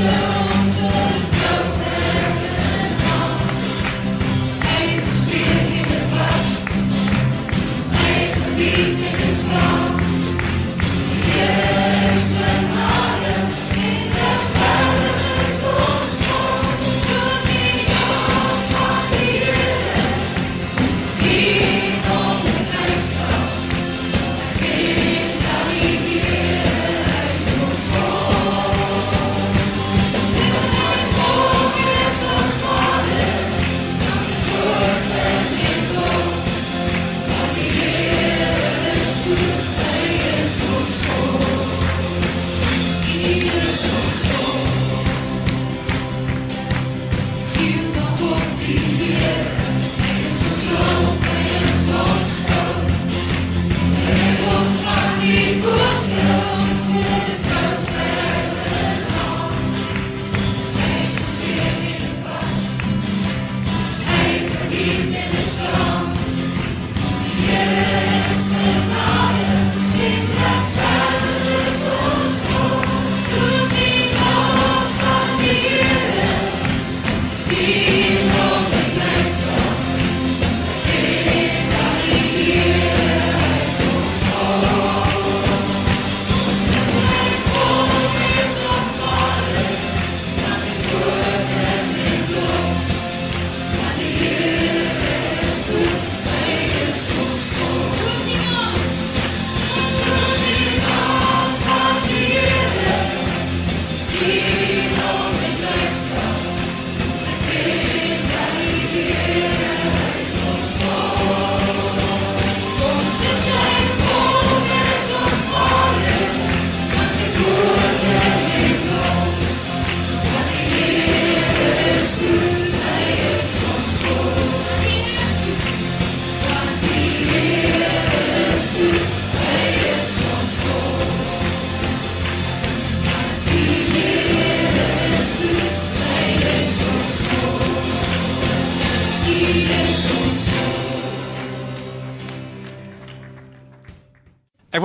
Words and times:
Ek 0.00 0.37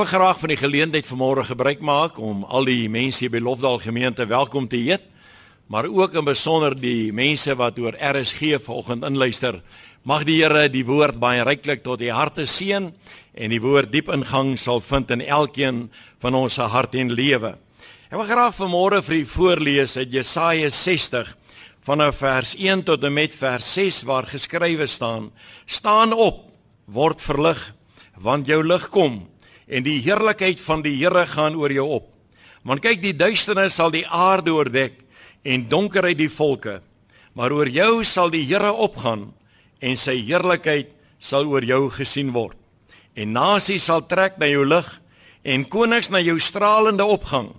wil 0.04 0.20
graag 0.20 0.40
van 0.40 0.52
die 0.52 0.60
geleentheid 0.60 1.06
vanmôre 1.08 1.46
gebruik 1.48 1.80
maak 1.80 2.18
om 2.20 2.42
al 2.52 2.66
die 2.68 2.90
mense 2.92 3.22
hier 3.24 3.32
by 3.32 3.40
Lofdal 3.40 3.78
gemeente 3.80 4.26
welkom 4.28 4.66
te 4.68 4.76
heet, 4.76 5.06
maar 5.72 5.88
ook 5.88 6.18
in 6.20 6.28
besonder 6.28 6.76
die 6.76 7.14
mense 7.16 7.56
wat 7.56 7.80
oor 7.80 7.96
RSG 7.96 8.58
vanoggend 8.66 9.08
inluister. 9.08 9.62
Mag 10.04 10.26
die 10.28 10.42
Here 10.42 10.68
die 10.68 10.84
woord 10.84 11.22
baie 11.24 11.46
ryklik 11.48 11.86
tot 11.88 12.02
die 12.04 12.12
harte 12.12 12.44
seën 12.44 12.92
en 12.92 13.56
die 13.56 13.62
woord 13.64 13.94
diep 13.96 14.12
ingang 14.12 14.58
sal 14.60 14.84
vind 14.84 15.16
in 15.16 15.24
elkeen 15.24 15.86
van 16.20 16.36
ons 16.36 16.60
se 16.60 16.68
hart 16.68 17.00
en 17.00 17.16
lewe. 17.16 17.56
Ek 18.12 18.20
wil 18.20 18.28
graag 18.28 18.60
vanmôre 18.60 19.00
vir 19.08 19.22
u 19.22 19.26
voorlees 19.38 19.96
uit 19.96 20.12
Jesaja 20.20 20.68
60 20.68 21.32
vanaf 21.88 22.20
vers 22.20 22.58
1 22.60 22.90
tot 22.92 23.08
en 23.08 23.22
met 23.22 23.32
vers 23.32 23.76
6 23.80 24.04
waar 24.04 24.28
geskrywe 24.28 24.88
staan: 24.88 25.32
Staan 25.66 26.12
op, 26.12 26.50
word 26.92 27.24
verlig, 27.24 27.70
want 28.20 28.52
jou 28.52 28.66
lig 28.68 28.92
kom 28.92 29.30
en 29.68 29.86
die 29.86 30.00
heerlikheid 30.04 30.60
van 30.62 30.84
die 30.84 30.96
Here 30.98 31.26
gaan 31.28 31.56
oor 31.56 31.72
jou 31.72 31.86
op. 32.00 32.10
Want 32.64 32.84
kyk, 32.84 33.02
die 33.04 33.16
duisternis 33.16 33.76
sal 33.76 33.92
die 33.92 34.06
aarde 34.08 34.54
oordek 34.56 35.02
en 35.44 35.68
donkerheid 35.70 36.18
die 36.18 36.32
volke. 36.32 36.80
Maar 37.36 37.52
oor 37.52 37.68
jou 37.68 38.04
sal 38.08 38.32
die 38.32 38.46
Here 38.48 38.72
opgaan 38.72 39.32
en 39.84 40.00
sy 40.00 40.16
heerlikheid 40.24 40.94
sal 41.20 41.48
oor 41.52 41.64
jou 41.64 41.90
gesien 41.92 42.32
word. 42.36 42.58
En 43.16 43.34
nasies 43.36 43.86
sal 43.88 44.06
trek 44.08 44.40
na 44.40 44.48
jou 44.50 44.64
lig 44.66 44.88
en 45.44 45.66
konings 45.68 46.10
na 46.10 46.22
jou 46.24 46.40
stralende 46.40 47.06
opgang. 47.06 47.52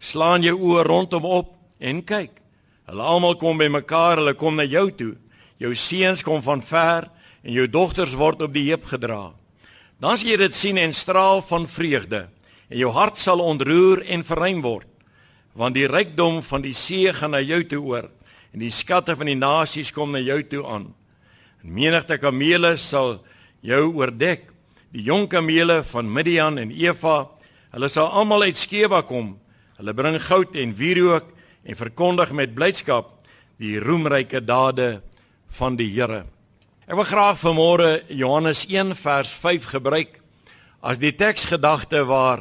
Slaan 0.00 0.44
jou 0.44 0.56
oë 0.58 0.84
rondom 0.86 1.26
op 1.26 1.54
en 1.78 2.02
kyk. 2.02 2.32
Hulle 2.90 3.06
almal 3.06 3.36
kom 3.38 3.58
bymekaar, 3.60 4.18
hulle 4.18 4.34
kom 4.34 4.56
na 4.58 4.66
jou 4.66 4.88
toe. 4.90 5.12
Jou 5.62 5.74
seuns 5.78 6.24
kom 6.26 6.42
van 6.42 6.62
ver 6.64 7.06
en 7.44 7.52
jou 7.54 7.66
dogters 7.70 8.16
word 8.18 8.42
op 8.42 8.54
die 8.54 8.66
heup 8.70 8.88
gedra. 8.90 9.30
Dan 10.00 10.16
sal 10.16 10.30
jy 10.32 10.36
dit 10.40 10.54
sien 10.56 10.78
en 10.80 10.94
straal 10.96 11.42
van 11.44 11.66
vreugde 11.68 12.26
en 12.70 12.78
jou 12.78 12.90
hart 12.94 13.18
sal 13.20 13.42
ontroer 13.44 14.04
en 14.08 14.24
verruim 14.24 14.62
word 14.64 14.88
want 15.58 15.74
die 15.74 15.88
rykdom 15.90 16.38
van 16.46 16.62
die 16.62 16.74
see 16.76 17.10
gaan 17.12 17.34
na 17.34 17.40
jou 17.42 17.58
toe 17.68 17.80
oor 17.82 18.06
en 18.54 18.62
die 18.62 18.72
skatte 18.72 19.16
van 19.18 19.28
die 19.30 19.38
nasies 19.38 19.92
kom 19.94 20.14
na 20.14 20.22
jou 20.22 20.40
toe 20.50 20.62
aan. 20.66 20.88
En 21.62 21.74
menigte 21.74 22.18
kamele 22.18 22.74
sal 22.80 23.18
jou 23.66 23.82
oordek. 24.00 24.48
Die 24.90 25.04
jong 25.06 25.28
kamele 25.30 25.80
van 25.86 26.08
Midian 26.10 26.58
en 26.58 26.72
Eva, 26.74 27.28
hulle 27.70 27.90
sal 27.92 28.10
almal 28.10 28.48
uit 28.48 28.58
Skeba 28.58 29.04
kom. 29.06 29.36
Hulle 29.78 29.94
bring 29.94 30.18
goud 30.24 30.56
en 30.58 30.74
wierook 30.74 31.30
en 31.62 31.78
verkondig 31.78 32.32
met 32.34 32.56
blydskap 32.56 33.14
die 33.60 33.76
roemryke 33.78 34.40
dade 34.42 34.96
van 35.60 35.76
die 35.78 35.90
Here. 35.92 36.24
Ek 36.90 36.96
wil 36.98 37.06
graag 37.06 37.36
vanmôre 37.38 37.90
Johannes 38.10 38.64
1 38.66 38.96
vers 38.98 39.30
5 39.38 39.66
gebruik 39.76 40.16
as 40.82 40.98
die 40.98 41.12
teksgedagte 41.14 42.00
waar 42.08 42.40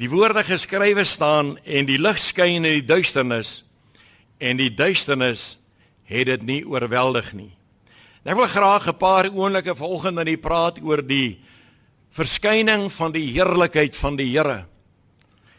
die 0.00 0.08
woorde 0.08 0.40
geskrywe 0.40 1.02
staan 1.04 1.50
en 1.68 1.84
die 1.84 1.98
lig 2.00 2.16
skyn 2.16 2.64
in 2.64 2.78
die 2.78 2.86
duisternis 2.88 3.50
en 4.40 4.56
die 4.56 4.70
duisternis 4.72 5.58
het 6.08 6.30
dit 6.30 6.46
nie 6.48 6.62
oorweldig 6.64 7.28
nie. 7.36 7.50
Ek 8.24 8.38
wil 8.40 8.48
graag 8.48 8.88
'n 8.88 8.96
paar 8.96 9.28
oomblikke 9.28 9.76
vanoggend 9.76 10.18
aan 10.18 10.32
u 10.32 10.38
praat 10.38 10.80
oor 10.80 11.04
die 11.04 11.36
verskyning 12.08 12.88
van 12.88 13.12
die 13.12 13.28
heerlikheid 13.36 13.94
van 13.96 14.16
die 14.16 14.32
Here. 14.32 14.64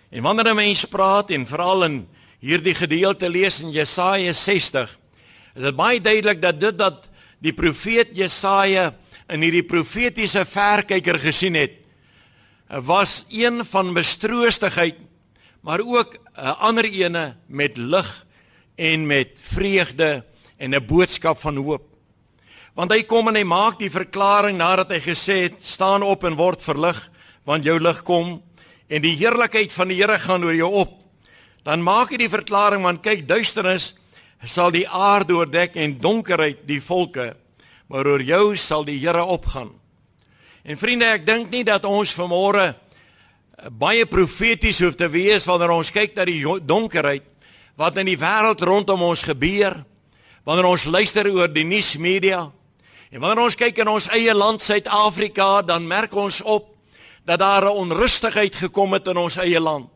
En 0.10 0.24
wanneer 0.24 0.50
'n 0.50 0.56
mens 0.56 0.86
praat 0.86 1.30
en 1.30 1.46
veral 1.46 1.84
in 1.84 2.08
hierdie 2.42 2.74
gedeelte 2.74 3.30
lees 3.30 3.62
in 3.62 3.70
Jesaja 3.70 4.34
60, 4.34 4.98
is 5.56 5.62
dit 5.62 5.76
baie 5.76 6.02
duidelik 6.02 6.42
dat 6.42 6.60
dit 6.60 6.78
dat 6.78 7.10
die 7.40 7.54
profeet 7.54 8.12
Jesaja 8.18 8.94
in 9.30 9.42
hierdie 9.42 9.64
profetiese 9.64 10.46
verkyker 10.46 11.20
gesien 11.20 11.56
het 11.56 11.78
was 12.86 13.24
een 13.30 13.64
van 13.66 13.94
mistroostigheid 13.94 15.00
maar 15.62 15.80
ook 15.80 16.16
'n 16.36 16.56
ander 16.60 16.86
ene 16.86 17.36
met 17.48 17.78
lig 17.78 18.26
en 18.76 19.08
met 19.08 19.40
vreugde 19.42 20.26
en 20.58 20.76
'n 20.76 20.86
boodskap 20.86 21.40
van 21.40 21.56
hoop. 21.56 21.84
Want 22.74 22.92
hy 22.92 23.04
kom 23.04 23.28
en 23.28 23.36
hy 23.36 23.44
maak 23.44 23.80
die 23.80 23.92
verklaring 23.92 24.58
nadat 24.58 24.90
hy 24.90 25.00
gesê 25.00 25.42
het 25.42 25.64
staan 25.64 26.04
op 26.04 26.24
en 26.24 26.36
word 26.36 26.62
verlig 26.62 27.10
want 27.44 27.64
jou 27.64 27.80
lig 27.80 28.02
kom 28.04 28.44
en 28.88 29.02
die 29.02 29.16
heerlikheid 29.16 29.72
van 29.72 29.88
die 29.88 29.98
Here 29.98 30.20
gaan 30.20 30.44
oor 30.44 30.56
jou 30.56 30.72
op. 30.72 31.04
Dan 31.64 31.84
maak 31.84 32.10
hy 32.10 32.18
die 32.18 32.30
verklaring 32.30 32.84
want 32.84 33.02
kyk 33.02 33.28
duisternis 33.28 33.96
sal 34.46 34.72
die 34.72 34.88
aarde 34.88 35.34
oordek 35.34 35.76
en 35.76 36.00
donkerheid 36.00 36.68
die 36.68 36.82
volke. 36.82 37.36
maar 37.90 38.06
oor 38.06 38.22
jou 38.22 38.56
sal 38.56 38.86
die 38.86 39.00
Here 39.02 39.24
opgaan. 39.26 39.72
En 40.64 40.78
vriende, 40.78 41.08
ek 41.10 41.26
dink 41.26 41.50
nie 41.50 41.64
dat 41.66 41.88
ons 41.90 42.14
vanmôre 42.14 42.76
baie 43.74 44.06
profeties 44.06 44.80
hoef 44.84 44.96
te 44.96 45.10
wees 45.10 45.48
wanneer 45.50 45.74
ons 45.74 45.90
kyk 45.92 46.14
na 46.16 46.28
die 46.30 46.44
donkerheid 46.64 47.26
wat 47.80 47.98
in 47.98 48.12
die 48.12 48.20
wêreld 48.20 48.62
rondom 48.62 49.02
ons 49.08 49.24
gebeur, 49.26 49.74
wanneer 50.46 50.70
ons 50.70 50.86
luister 50.86 51.28
oor 51.32 51.50
die 51.52 51.66
nuusmedia 51.66 52.46
en 53.10 53.24
wanneer 53.24 53.48
ons 53.48 53.58
kyk 53.58 53.82
in 53.82 53.90
ons 53.90 54.10
eie 54.14 54.36
land 54.36 54.62
Suid-Afrika, 54.62 55.64
dan 55.66 55.88
merk 55.88 56.14
ons 56.14 56.44
op 56.46 56.76
dat 57.26 57.40
daar 57.40 57.66
'n 57.66 57.90
onrustigheid 57.90 58.56
gekom 58.56 58.94
het 58.94 59.08
in 59.08 59.18
ons 59.18 59.38
eie 59.38 59.60
land. 59.60 59.90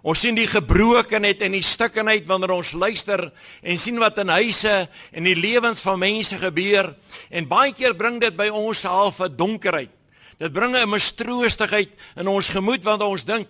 Ons 0.00 0.22
sien 0.24 0.36
die 0.36 0.48
gebrokenheid 0.48 1.42
en 1.44 1.52
die 1.58 1.64
stikkenheid 1.66 2.24
wanneer 2.28 2.54
ons 2.54 2.72
luister 2.72 3.26
en 3.60 3.80
sien 3.80 3.98
wat 4.00 4.18
in 4.22 4.32
huise 4.32 4.74
en 5.12 5.28
die 5.28 5.36
lewens 5.36 5.82
van 5.84 6.00
mense 6.00 6.38
gebeur 6.40 6.94
en 7.28 7.48
baie 7.48 7.74
keer 7.76 7.96
bring 7.98 8.16
dit 8.22 8.36
by 8.36 8.48
ons 8.48 8.86
half 8.88 9.20
'n 9.20 9.36
donkerheid. 9.36 9.92
Dit 10.38 10.52
bring 10.52 10.74
'n 10.74 10.88
mistroostigheid 10.88 11.92
in 12.16 12.28
ons 12.28 12.48
gemoed 12.48 12.84
want 12.84 13.02
ons 13.02 13.24
dink 13.24 13.48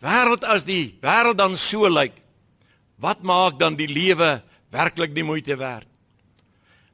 wêreld 0.00 0.44
as 0.44 0.64
die 0.64 0.94
wêreld 1.02 1.36
dan 1.36 1.56
so 1.56 1.88
lyk. 1.88 2.14
Wat 2.98 3.22
maak 3.22 3.58
dan 3.58 3.74
die 3.74 3.88
lewe 3.90 4.42
werklik 4.70 5.14
die 5.14 5.24
moeite 5.24 5.56
werd? 5.56 5.86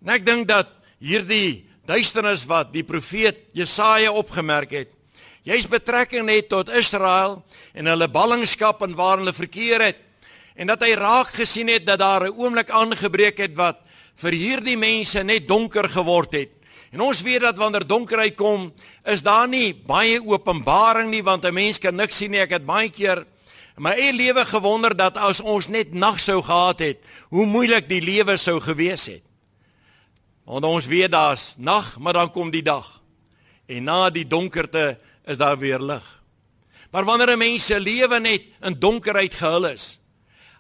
En 0.01 0.09
ek 0.09 0.25
dink 0.25 0.49
dat 0.49 0.69
hierdie 0.99 1.69
duisternis 1.87 2.47
wat 2.49 2.73
die 2.73 2.85
profeet 2.85 3.37
Jesaja 3.53 4.13
opgemerk 4.13 4.71
het, 4.71 4.91
jy's 5.45 5.69
betrekking 5.69 6.27
net 6.27 6.49
tot 6.49 6.73
Israel 6.73 7.43
en 7.75 7.87
hulle 7.87 8.09
ballingskap 8.09 8.83
en 8.83 8.97
waar 8.97 9.19
hulle 9.19 9.33
verkeer 9.33 9.81
het 9.81 10.03
en 10.57 10.67
dat 10.67 10.83
hy 10.83 10.95
raak 10.95 11.35
gesien 11.37 11.69
het 11.69 11.87
dat 11.87 11.99
daar 11.99 12.27
'n 12.27 12.37
oomblik 12.37 12.71
aangebreek 12.71 13.39
het 13.39 13.55
wat 13.55 13.81
vir 14.17 14.33
hierdie 14.33 14.77
mense 14.77 15.23
net 15.23 15.49
donker 15.49 15.89
geword 15.89 16.33
het 16.33 16.51
En 16.95 17.01
ons 17.01 17.23
weet 17.27 17.41
dat 17.43 17.57
wanneer 17.59 17.83
donkerheid 17.87 18.37
kom, 18.39 18.69
is 19.03 19.23
daar 19.27 19.49
nie 19.51 19.75
baie 19.75 20.21
openbaring 20.23 21.11
nie 21.11 21.25
want 21.27 21.45
'n 21.45 21.55
mens 21.55 21.79
kan 21.79 21.95
niks 21.95 22.17
sien 22.17 22.31
nie. 22.31 22.39
Ek 22.41 22.51
het 22.51 22.67
baie 22.67 22.89
keer 22.89 23.27
in 23.77 23.83
my 23.83 23.91
eie 23.91 24.13
lewe 24.13 24.45
gewonder 24.47 24.97
dat 24.97 25.17
as 25.17 25.41
ons 25.41 25.69
net 25.69 25.93
nag 25.93 26.21
sou 26.21 26.43
gehad 26.43 26.79
het, 26.79 26.99
hoe 27.29 27.47
moeilik 27.47 27.89
die 27.89 28.01
lewe 28.01 28.37
sou 28.37 28.61
gewees 28.61 29.07
het. 29.07 29.23
Want 30.45 30.65
ons 30.65 30.87
weet 30.87 31.11
daar's 31.11 31.55
nag, 31.59 31.99
maar 31.99 32.13
dan 32.13 32.31
kom 32.31 32.51
die 32.51 32.63
dag. 32.63 33.03
En 33.67 33.85
na 33.85 34.11
die 34.11 34.27
donkerte 34.27 34.99
is 35.25 35.37
daar 35.37 35.59
weer 35.59 35.81
lig. 35.81 36.23
Maar 36.91 37.05
wanneer 37.05 37.31
'n 37.31 37.39
mens 37.39 37.67
se 37.67 37.81
lewe 37.81 38.21
net 38.21 38.43
in 38.61 38.79
donkerheid 38.79 39.35
gehul 39.35 39.67
is, 39.67 40.01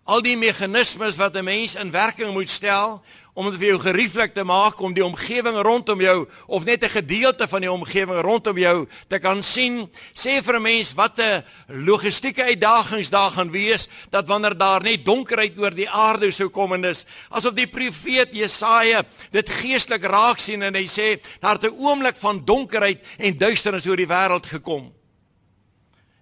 al 0.05 0.21
die 0.21 0.37
meganismes 0.37 1.17
wat 1.17 1.37
'n 1.37 1.45
mens 1.45 1.75
in 1.75 1.91
werking 1.91 2.33
moet 2.33 2.49
stel 2.49 3.03
om 3.35 3.51
dit 3.51 3.59
vir 3.59 3.69
jou 3.69 3.79
gerieflik 3.81 4.35
te 4.35 4.45
maak 4.45 4.81
om 4.81 4.93
die 4.95 5.05
omgewing 5.05 5.57
rondom 5.63 6.01
jou 6.01 6.29
of 6.47 6.65
net 6.65 6.85
'n 6.85 6.89
gedeelte 6.89 7.49
van 7.49 7.61
die 7.61 7.73
omgewing 7.73 8.21
rondom 8.21 8.59
jou 8.59 8.87
te 9.09 9.19
kan 9.19 9.43
sien. 9.43 9.91
Sê 10.13 10.43
vir 10.43 10.57
'n 10.57 10.63
mens 10.63 10.95
wat 10.95 11.19
'n 11.19 11.45
logistieke 11.69 12.43
uitdagings 12.43 13.11
daar 13.11 13.31
gaan 13.31 13.51
wees 13.51 13.89
dat 14.11 14.29
wanneer 14.29 14.57
daar 14.57 14.83
net 14.83 15.05
donkerheid 15.05 15.59
oor 15.59 15.75
die 15.75 15.91
aarde 15.91 16.31
sou 16.31 16.49
kom 16.49 16.73
en 16.73 16.83
dis 16.83 17.07
asof 17.31 17.55
die 17.55 17.67
profeet 17.67 18.29
Jesaja 18.33 19.03
dit 19.31 19.51
geestelik 19.51 20.03
raak 20.03 20.39
sien 20.39 20.63
en 20.63 20.75
hy 20.75 20.87
sê 20.87 21.21
daar 21.41 21.55
het 21.55 21.65
'n 21.65 21.79
oomblik 21.79 22.17
van 22.17 22.45
donkerheid 22.45 23.01
en 23.19 23.39
duisternis 23.39 23.87
oor 23.87 23.97
die 23.97 24.07
wêreld 24.07 24.47
gekom. 24.47 24.93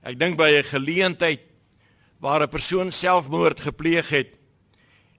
Ek 0.03 0.19
dink 0.19 0.37
by 0.37 0.49
'n 0.49 0.65
geleentheid 0.65 1.52
waar 2.23 2.43
'n 2.43 2.49
persoon 2.49 2.91
selfmoord 2.93 3.61
gepleeg 3.61 4.09
het, 4.09 4.31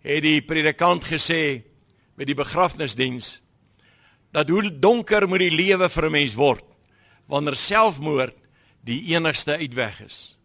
het 0.02 0.24
die 0.24 0.42
predikant 0.42 1.04
gesê 1.04 1.62
met 2.16 2.28
die 2.28 2.36
begrafnisdiens 2.36 3.42
dat 4.32 4.50
hoe 4.50 4.80
donker 4.80 5.28
moet 5.28 5.44
die 5.44 5.52
lewe 5.52 5.90
vir 5.90 6.06
'n 6.06 6.12
mens 6.12 6.36
word 6.36 6.64
wanneer 7.28 7.56
selfmoord 7.56 8.36
die 8.82 9.16
enigste 9.16 9.58
uitweg 9.58 10.02
is. 10.02 10.38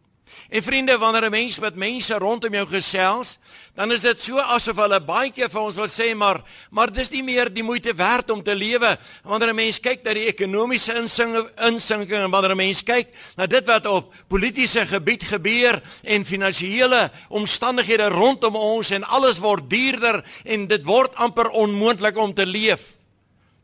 En 0.49 0.63
vriende, 0.63 0.99
wanneer 0.99 1.25
'n 1.25 1.31
mens 1.31 1.59
met 1.59 1.75
mense 1.75 2.15
rondom 2.15 2.53
jou 2.53 2.67
gesels, 2.67 3.39
dan 3.75 3.93
is 3.93 4.01
dit 4.01 4.21
so 4.21 4.39
asof 4.39 4.77
hulle 4.77 5.01
baie 5.01 5.31
keer 5.31 5.51
vir 5.51 5.61
ons 5.61 5.77
wil 5.77 5.87
sê 5.87 6.15
maar 6.17 6.41
maar 6.71 6.93
dis 6.93 7.11
nie 7.11 7.23
meer 7.23 7.53
die 7.53 7.63
moeite 7.63 7.93
werd 7.95 8.31
om 8.31 8.43
te 8.43 8.55
lewe 8.55 8.99
wanneer 9.23 9.53
'n 9.53 9.55
mens 9.55 9.81
kyk 9.81 10.03
na 10.03 10.15
die 10.15 10.27
ekonomiese 10.27 10.95
insinking 10.97 12.23
en 12.25 12.31
wanneer 12.31 12.51
'n 12.51 12.57
mens 12.57 12.83
kyk 12.83 13.09
na 13.37 13.47
dit 13.47 13.67
wat 13.67 13.87
op 13.87 14.15
politieke 14.29 14.87
gebied 14.87 15.23
gebeur 15.23 15.83
en 16.03 16.25
finansiële 16.25 17.11
omstandighede 17.29 18.09
rondom 18.09 18.57
ons 18.57 18.91
en 18.91 19.05
alles 19.05 19.39
word 19.39 19.71
duurder 19.71 20.25
en 20.45 20.67
dit 20.67 20.85
word 20.85 21.15
amper 21.15 21.51
onmoontlik 21.51 22.17
om 22.17 22.35
te 22.35 22.47
leef. 22.47 22.99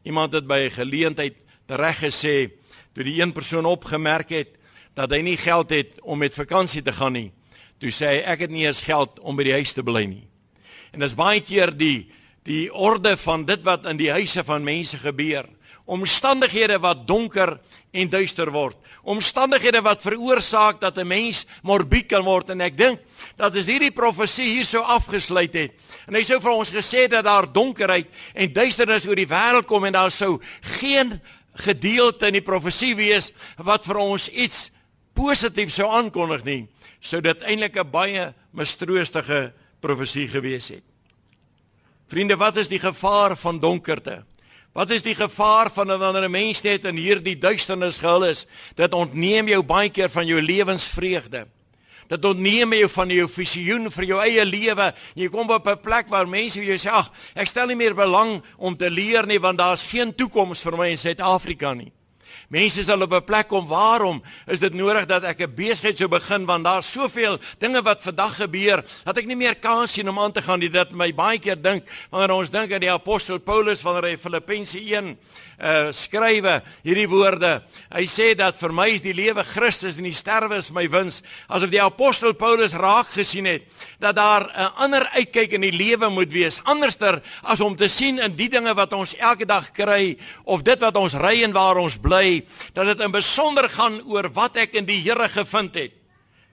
Iemand 0.03 0.33
het 0.33 0.47
by 0.47 0.69
'n 0.69 0.71
geleentheid 0.71 1.35
tereg 1.67 1.99
gesê 1.99 2.51
toe 2.93 3.05
die 3.05 3.23
een 3.23 3.33
persoon 3.33 3.65
opgemerk 3.65 4.29
het 4.29 4.64
dat 4.95 5.11
hy 5.11 5.23
nie 5.27 5.39
geld 5.39 5.71
het 5.75 5.99
om 6.03 6.19
met 6.19 6.35
vakansie 6.35 6.83
te 6.83 6.93
gaan 6.95 7.13
nie. 7.13 7.31
Toe 7.83 7.91
sê 7.93 8.13
hy 8.13 8.21
ek 8.35 8.47
het 8.47 8.53
nie 8.55 8.67
eens 8.67 8.85
geld 8.87 9.19
om 9.21 9.37
by 9.37 9.47
die 9.47 9.57
huis 9.59 9.75
te 9.75 9.83
bly 9.83 10.05
nie. 10.07 10.25
En 10.95 11.03
dis 11.03 11.17
baie 11.19 11.43
keer 11.45 11.75
die 11.75 12.11
die 12.45 12.69
orde 12.69 13.15
van 13.17 13.47
dit 13.49 13.63
wat 13.65 13.87
in 13.89 13.97
die 13.97 14.11
huise 14.13 14.43
van 14.45 14.65
mense 14.65 14.99
gebeur. 15.01 15.47
Omstandighede 15.89 16.77
wat 16.81 17.07
donker 17.09 17.55
en 17.93 18.11
duister 18.13 18.51
word. 18.53 18.77
Omstandighede 19.03 19.81
wat 19.85 20.05
veroorsaak 20.05 20.81
dat 20.81 20.99
'n 20.99 21.07
mens 21.07 21.47
morbied 21.63 22.07
kan 22.09 22.23
word 22.23 22.51
en 22.51 22.61
ek 22.61 22.77
dink 22.77 23.01
dat 23.37 23.55
as 23.57 23.67
hierdie 23.67 23.91
profesie 23.91 24.49
hierso 24.57 24.81
afgesluit 24.81 25.55
het 25.55 25.73
en 26.07 26.15
hy 26.15 26.23
sou 26.23 26.41
vir 26.41 26.51
ons 26.51 26.71
gesê 26.71 27.09
dat 27.09 27.25
daar 27.25 27.53
donkerheid 27.53 28.07
en 28.35 28.53
duisternis 28.53 29.07
oor 29.07 29.17
die 29.17 29.29
wêreld 29.29 29.67
kom 29.67 29.85
en 29.85 29.93
daar 29.93 30.11
sou 30.11 30.41
geen 30.81 31.21
gedeelte 31.55 32.27
in 32.27 32.33
die 32.33 32.45
profesie 32.45 32.95
wees 32.95 33.33
wat 33.57 33.85
vir 33.85 33.97
ons 33.97 34.29
iets 34.29 34.73
positief 35.15 35.73
sou 35.73 35.89
aankondig 35.91 36.45
nie, 36.45 36.69
sou 37.01 37.21
dit 37.21 37.43
eintlik 37.43 37.77
'n 37.77 37.91
baie 37.91 38.35
mistroostige 38.53 39.53
profesie 39.81 40.29
gewees 40.29 40.69
het. 40.69 40.83
Vriende, 42.09 42.37
wat 42.37 42.57
is 42.57 42.69
die 42.69 42.79
gevaar 42.79 43.37
van 43.37 43.59
donkerte? 43.61 44.25
Wat 44.75 44.91
is 44.91 45.05
die 45.07 45.15
gevaar 45.15 45.71
van 45.71 45.87
wanneer 45.87 46.27
'n 46.27 46.31
mens 46.31 46.63
net 46.63 46.85
in 46.85 46.97
hierdie 46.97 47.39
duisternis 47.39 47.99
gehul 47.99 48.25
is? 48.25 48.47
Dit 48.75 48.95
ontneem 48.95 49.49
jou 49.49 49.63
baie 49.63 49.89
keer 49.89 50.11
van 50.11 50.27
jou 50.27 50.43
lewensvreugde. 50.43 51.47
Dit 52.09 52.25
ontneem 52.25 52.73
jou 52.73 52.89
van 52.89 53.09
jou 53.09 53.29
visioen 53.29 53.91
vir 53.91 54.05
jou 54.05 54.21
eie 54.21 54.45
lewe. 54.45 54.95
Jy 55.15 55.29
kom 55.29 55.51
op 55.51 55.67
'n 55.67 55.81
plek 55.81 56.09
waar 56.09 56.29
mense 56.29 56.59
vir 56.59 56.77
jou 56.77 56.79
sê, 56.79 56.91
"Ag, 56.91 57.11
ek 57.35 57.47
stel 57.47 57.67
nie 57.67 57.77
meer 57.77 57.95
belang 57.95 58.43
om 58.59 58.77
te 58.77 58.91
leer 58.91 59.27
nie 59.27 59.39
want 59.39 59.59
daar's 59.59 59.83
geen 59.83 60.15
toekoms 60.15 60.63
vir 60.63 60.77
my 60.77 60.89
in 60.89 60.99
Suid-Afrika 60.99 61.75
nie." 61.75 61.93
Mense 62.49 62.85
sal 62.85 63.03
op 63.03 63.13
'n 63.13 63.25
plek 63.25 63.49
kom 63.49 63.67
waarom 63.67 64.23
is 64.47 64.61
dit 64.61 64.75
nodig 64.75 65.07
dat 65.07 65.25
ek 65.25 65.41
'n 65.41 65.55
besigheid 65.55 65.97
sou 65.97 66.09
begin 66.09 66.45
want 66.47 66.65
daar's 66.65 66.93
soveel 66.93 67.39
dinge 67.59 67.83
wat 67.83 68.03
vandag 68.03 68.37
gebeur 68.37 68.85
dat 69.05 69.17
ek 69.19 69.27
nie 69.27 69.37
meer 69.37 69.55
kans 69.55 69.93
sien 69.93 70.09
om 70.09 70.19
aan 70.19 70.33
te 70.33 70.43
gaan 70.43 70.59
nie 70.59 70.71
dit 70.71 70.91
my 70.93 71.13
baie 71.15 71.39
keer 71.39 71.63
dink 71.63 71.85
wanneer 72.11 72.37
ons 72.37 72.51
dink 72.51 72.73
aan 72.73 72.81
die 72.81 72.93
apostel 72.93 73.39
Paulus 73.39 73.83
wanneer 73.83 74.11
hy 74.11 74.17
Filippense 74.17 74.79
1 74.79 75.17
uh 75.55 75.93
skrywe 75.95 76.63
hierdie 76.83 77.09
woorde. 77.09 77.63
Hy 77.95 78.05
sê 78.11 78.35
dat 78.37 78.57
vir 78.59 78.73
my 78.75 78.89
is 78.95 79.05
die 79.05 79.15
lewe 79.15 79.45
Christus 79.45 79.99
en 80.01 80.05
die 80.09 80.17
sterwe 80.17 80.59
is 80.59 80.71
my 80.75 80.87
wins. 80.91 81.23
Asof 81.49 81.71
die 81.71 81.83
apostel 81.83 82.35
Paulus 82.35 82.75
raak 82.75 83.13
gesien 83.15 83.47
het 83.47 83.63
dat 84.01 84.17
daar 84.17 84.51
'n 84.51 84.73
ander 84.77 85.09
uitkyk 85.15 85.53
in 85.53 85.61
die 85.61 85.73
lewe 85.73 86.09
moet 86.11 86.33
wees, 86.33 86.61
anderster 86.65 87.23
as 87.43 87.61
om 87.61 87.77
te 87.77 87.89
sien 87.89 88.19
in 88.19 88.37
die 88.37 88.49
dinge 88.49 88.75
wat 88.75 88.93
ons 88.93 89.15
elke 89.17 89.47
dag 89.47 89.71
kry 89.73 90.17
of 90.45 90.63
dit 90.63 90.81
wat 90.81 90.97
ons 90.97 91.15
ry 91.15 91.43
en 91.43 91.53
waar 91.53 91.77
ons 91.77 91.97
bly, 91.97 92.34
dat 92.73 92.87
dit 92.87 93.05
in 93.05 93.13
besonder 93.13 93.69
gaan 93.69 94.01
oor 94.09 94.29
wat 94.33 94.57
ek 94.57 94.75
in 94.81 94.89
die 94.89 95.03
Here 95.03 95.29
gevind 95.29 95.75
het. 95.75 95.93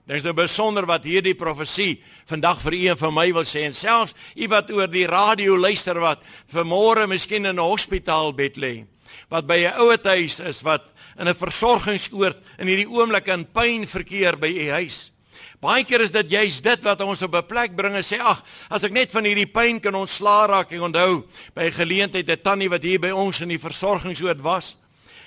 Dis 0.06 0.24
'n 0.24 0.34
besonder 0.34 0.86
wat 0.86 1.04
hierdie 1.04 1.34
profesie 1.34 2.02
vandag 2.26 2.60
vir 2.60 2.74
een 2.74 2.98
van 2.98 3.14
my 3.14 3.32
wil 3.32 3.44
sê 3.44 3.62
en 3.64 3.72
selfs 3.74 4.14
u 4.34 4.48
wat 4.48 4.70
oor 4.70 4.90
die 4.90 5.06
radio 5.06 5.56
luister 5.56 5.98
wat 6.00 6.18
vanmôre 6.52 7.06
miskien 7.06 7.46
in 7.46 7.56
'n 7.56 7.70
hospitaalbed 7.70 8.56
lê 8.56 8.84
wat 9.30 9.46
by 9.46 9.64
'n 9.64 9.78
ouer 9.80 9.98
huis 10.02 10.40
is 10.40 10.62
wat 10.62 10.92
in 11.18 11.28
'n 11.28 11.34
versorgingsoord 11.34 12.36
in 12.58 12.66
hierdie 12.66 12.88
oomblik 12.88 13.28
in 13.28 13.44
pyn 13.44 13.86
verkeer 13.86 14.36
by 14.36 14.48
u 14.48 14.70
huis. 14.70 15.12
Baie 15.60 15.84
keer 15.84 16.00
is 16.00 16.10
dit 16.10 16.30
juis 16.30 16.60
dit 16.60 16.82
wat 16.82 17.00
ons 17.00 17.22
op 17.22 17.34
'n 17.34 17.46
plek 17.46 17.76
bring 17.76 17.94
en 17.94 18.02
sê 18.02 18.18
ag, 18.18 18.42
as 18.68 18.82
ek 18.82 18.92
net 18.92 19.12
van 19.12 19.24
hierdie 19.24 19.46
pyn 19.46 19.80
kan 19.80 19.94
ontslaa 19.94 20.46
raak. 20.46 20.72
Ek 20.72 20.80
onthou 20.80 21.24
by 21.54 21.70
geleentheid 21.70 22.28
'n 22.28 22.42
tannie 22.42 22.68
wat 22.68 22.82
hier 22.82 22.98
by 22.98 23.10
ons 23.10 23.40
in 23.40 23.48
die 23.48 23.58
versorgingsoord 23.58 24.40
was. 24.40 24.76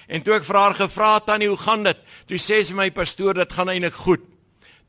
En 0.07 0.21
toe 0.21 0.35
ek 0.37 0.45
vir 0.45 0.59
haar 0.59 0.75
gevra 0.77 1.13
het 1.15 1.25
tannie, 1.25 1.49
hoe 1.49 1.57
gaan 1.57 1.83
dit? 1.83 1.97
Toe 2.27 2.37
sê 2.37 2.61
sy 2.63 2.75
my 2.77 2.89
pastoor, 2.93 3.33
dit 3.33 3.53
gaan 3.57 3.69
eintlik 3.69 3.93
goed. 3.93 4.21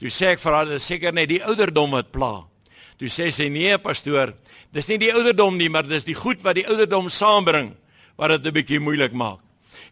Toe 0.00 0.12
sê 0.12 0.34
ek 0.34 0.42
vir 0.42 0.52
haar, 0.52 0.66
dit 0.66 0.82
seker 0.82 1.12
net 1.16 1.28
die 1.28 1.42
ouderdom 1.44 1.96
wat 1.96 2.12
pla. 2.12 2.44
Toe 3.00 3.08
sê 3.12 3.30
sy 3.32 3.48
nee 3.52 3.76
pastoor, 3.80 4.34
dis 4.72 4.88
nie 4.88 5.00
die 5.00 5.12
ouderdom 5.12 5.56
nie, 5.56 5.68
maar 5.72 5.88
dis 5.88 6.04
die 6.04 6.16
goed 6.16 6.44
wat 6.44 6.56
die 6.56 6.68
ouderdom 6.68 7.08
saambring 7.12 7.74
wat 8.16 8.36
dit 8.36 8.46
'n 8.46 8.54
bietjie 8.54 8.80
moeilik 8.80 9.12
maak. 9.12 9.40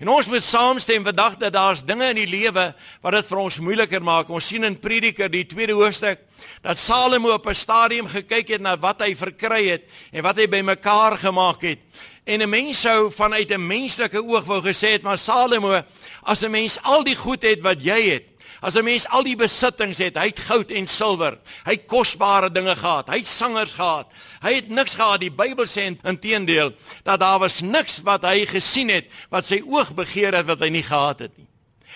En 0.02 0.09
ons 0.11 0.26
moet 0.26 0.43
saamstem 0.43 1.04
vandag 1.07 1.37
dat 1.38 1.52
daar's 1.54 1.85
dinge 1.87 2.09
in 2.11 2.19
die 2.19 2.26
lewe 2.26 2.75
wat 3.02 3.12
dit 3.12 3.26
vir 3.26 3.38
ons 3.38 3.61
moeiliker 3.62 4.02
maak. 4.02 4.28
Ons 4.28 4.49
sien 4.50 4.64
in 4.66 4.78
Prediker 4.81 5.31
die 5.31 5.45
tweede 5.47 5.76
hoofstuk 5.78 6.25
dat 6.64 6.78
Salomo 6.78 7.31
op 7.35 7.47
'n 7.47 7.54
stadium 7.54 8.07
gekyk 8.07 8.49
het 8.49 8.61
na 8.61 8.76
wat 8.76 9.00
hy 9.00 9.14
verkry 9.14 9.69
het 9.69 9.85
en 10.12 10.23
wat 10.23 10.37
hy 10.37 10.47
bymekaar 10.49 11.19
gemaak 11.19 11.62
het. 11.62 11.78
En 12.25 12.40
'n 12.40 12.49
mens 12.49 12.81
sou 12.81 13.12
vanuit 13.12 13.50
'n 13.50 13.66
menslike 13.66 14.25
oog 14.25 14.45
wou 14.45 14.61
gesê 14.62 14.88
het, 14.97 15.02
maar 15.02 15.19
Salomo, 15.19 15.83
as 16.23 16.43
'n 16.43 16.50
mens 16.50 16.78
al 16.83 17.04
die 17.04 17.16
goed 17.16 17.43
het 17.43 17.61
wat 17.61 17.83
jy 17.83 18.11
het, 18.11 18.25
as 18.61 18.75
'n 18.75 18.85
mens 18.85 19.09
al 19.09 19.23
die 19.23 19.37
besittings 19.37 19.99
het, 19.99 20.16
hy 20.16 20.26
het 20.26 20.40
goud 20.40 20.71
en 20.71 20.87
silwer, 20.87 21.38
hy 21.64 21.73
het 21.73 21.87
kosbare 21.87 22.50
dinge 22.50 22.76
gehad, 22.76 23.09
hy 23.09 23.19
het 23.19 23.26
sangers 23.26 23.73
gehad. 23.73 24.07
Hy 24.40 24.54
het 24.54 24.69
niks 24.69 24.95
gehad. 24.95 25.21
Die 25.21 25.31
Bybel 25.31 25.66
sê 25.66 25.97
inteendeel 26.02 26.73
dat 27.02 27.21
daar 27.21 27.38
was 27.38 27.61
niks 27.61 28.00
wat 28.02 28.23
hy 28.23 28.47
gesien 28.47 28.88
het 28.88 29.04
wat 29.31 29.45
sy 29.45 29.62
oog 29.66 29.95
begeer 29.95 30.35
het 30.35 30.47
wat 30.47 30.61
hy 30.61 30.69
nie 30.69 30.83
gehad 30.83 31.19
het 31.19 31.37
nie. 31.37 31.47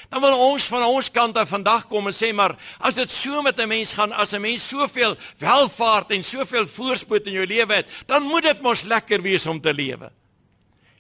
Dan 0.09 0.21
wil 0.21 0.37
ons 0.39 0.67
van 0.71 0.85
ons 0.87 1.11
kant 1.11 1.37
af 1.37 1.49
vandag 1.49 1.87
kom 1.91 2.07
en 2.07 2.15
sê 2.17 2.31
maar 2.33 2.57
as 2.79 2.95
dit 2.95 3.11
so 3.11 3.43
met 3.43 3.59
'n 3.59 3.69
mens 3.69 3.93
gaan, 3.93 4.13
as 4.13 4.33
'n 4.33 4.41
mens 4.41 4.69
soveel 4.69 5.17
welvaart 5.39 6.11
en 6.11 6.25
soveel 6.25 6.67
voorspoed 6.67 7.27
in 7.27 7.33
jou 7.33 7.47
lewe 7.47 7.75
het, 7.75 7.89
dan 8.07 8.23
moet 8.23 8.43
dit 8.43 8.63
mos 8.63 8.83
lekker 8.83 9.23
wees 9.23 9.47
om 9.47 9.61
te 9.61 9.75
lewe. 9.75 10.11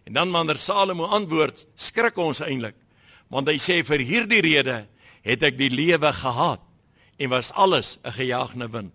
En 0.05 0.12
dan 0.12 0.31
wanneer 0.31 0.57
Salomo 0.57 1.05
antwoord, 1.05 1.67
skrik 1.76 2.17
ons 2.17 2.40
eintlik, 2.40 2.75
want 3.28 3.49
hy 3.49 3.59
sê 3.59 3.85
vir 3.85 3.99
hierdie 3.99 4.40
rede 4.40 4.87
het 5.23 5.43
ek 5.43 5.59
die 5.59 5.71
lewe 5.71 6.12
gehaat 6.12 6.61
en 7.19 7.28
was 7.28 7.52
alles 7.52 7.99
'n 8.05 8.12
gejaagde 8.12 8.69
wind. 8.71 8.95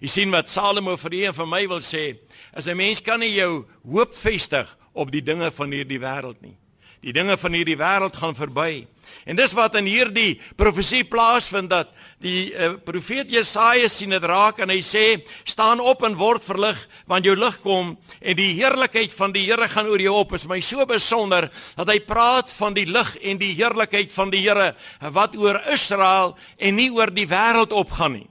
Jy 0.00 0.08
sien 0.08 0.30
wat 0.30 0.48
Salomo 0.48 0.96
vir 0.96 1.14
een 1.14 1.34
van 1.34 1.48
my 1.48 1.66
wil 1.68 1.80
sê, 1.80 2.16
is 2.56 2.66
'n 2.66 2.76
mens 2.76 3.02
kan 3.02 3.20
nie 3.20 3.34
jou 3.34 3.66
hoop 3.84 4.14
vestig 4.16 4.78
op 4.92 5.10
die 5.10 5.22
dinge 5.22 5.50
van 5.50 5.70
hierdie 5.70 6.00
wêreld 6.00 6.40
nie. 6.40 6.56
Die 7.00 7.14
dinge 7.16 7.36
van 7.40 7.54
hierdie 7.56 7.78
wêreld 7.80 8.16
gaan 8.20 8.36
verby. 8.36 8.84
En 9.24 9.38
dis 9.38 9.52
wat 9.56 9.76
in 9.78 9.88
hierdie 9.88 10.38
profesie 10.56 11.02
plaasvind 11.08 11.70
dat 11.72 11.90
die 12.20 12.52
uh, 12.52 12.74
profeet 12.84 13.30
Jesaja 13.32 13.88
sien 13.88 14.12
dit 14.12 14.24
raak 14.28 14.60
en 14.60 14.70
hy 14.72 14.80
sê 14.84 15.04
staan 15.48 15.80
op 15.80 16.04
en 16.06 16.18
word 16.20 16.44
verlig 16.44 16.78
want 17.10 17.24
jou 17.24 17.34
lig 17.38 17.56
kom 17.64 17.94
en 18.20 18.36
die 18.38 18.52
heerlikheid 18.58 19.14
van 19.16 19.32
die 19.34 19.46
Here 19.48 19.68
gaan 19.72 19.88
oor 19.88 20.02
jou 20.02 20.14
op. 20.20 20.34
Is 20.36 20.46
my 20.48 20.60
so 20.64 20.84
besonder 20.88 21.48
dat 21.78 21.88
hy 21.88 21.98
praat 22.04 22.52
van 22.58 22.76
die 22.76 22.86
lig 22.88 23.14
en 23.24 23.40
die 23.40 23.54
heerlikheid 23.56 24.12
van 24.12 24.32
die 24.32 24.44
Here 24.44 24.74
wat 25.16 25.36
oor 25.40 25.60
Israel 25.72 26.36
en 26.58 26.76
nie 26.76 26.90
oor 26.92 27.12
die 27.12 27.28
wêreld 27.30 27.72
opgaan 27.72 28.20
nie. 28.20 28.28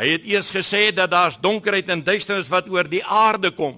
Hy 0.00 0.14
het 0.14 0.26
eers 0.28 0.48
gesê 0.54 0.88
dat 0.94 1.10
daar's 1.12 1.40
donkerheid 1.42 1.88
en 1.92 2.04
duisternis 2.06 2.48
wat 2.48 2.70
oor 2.72 2.88
die 2.88 3.04
aarde 3.04 3.52
kom. 3.52 3.76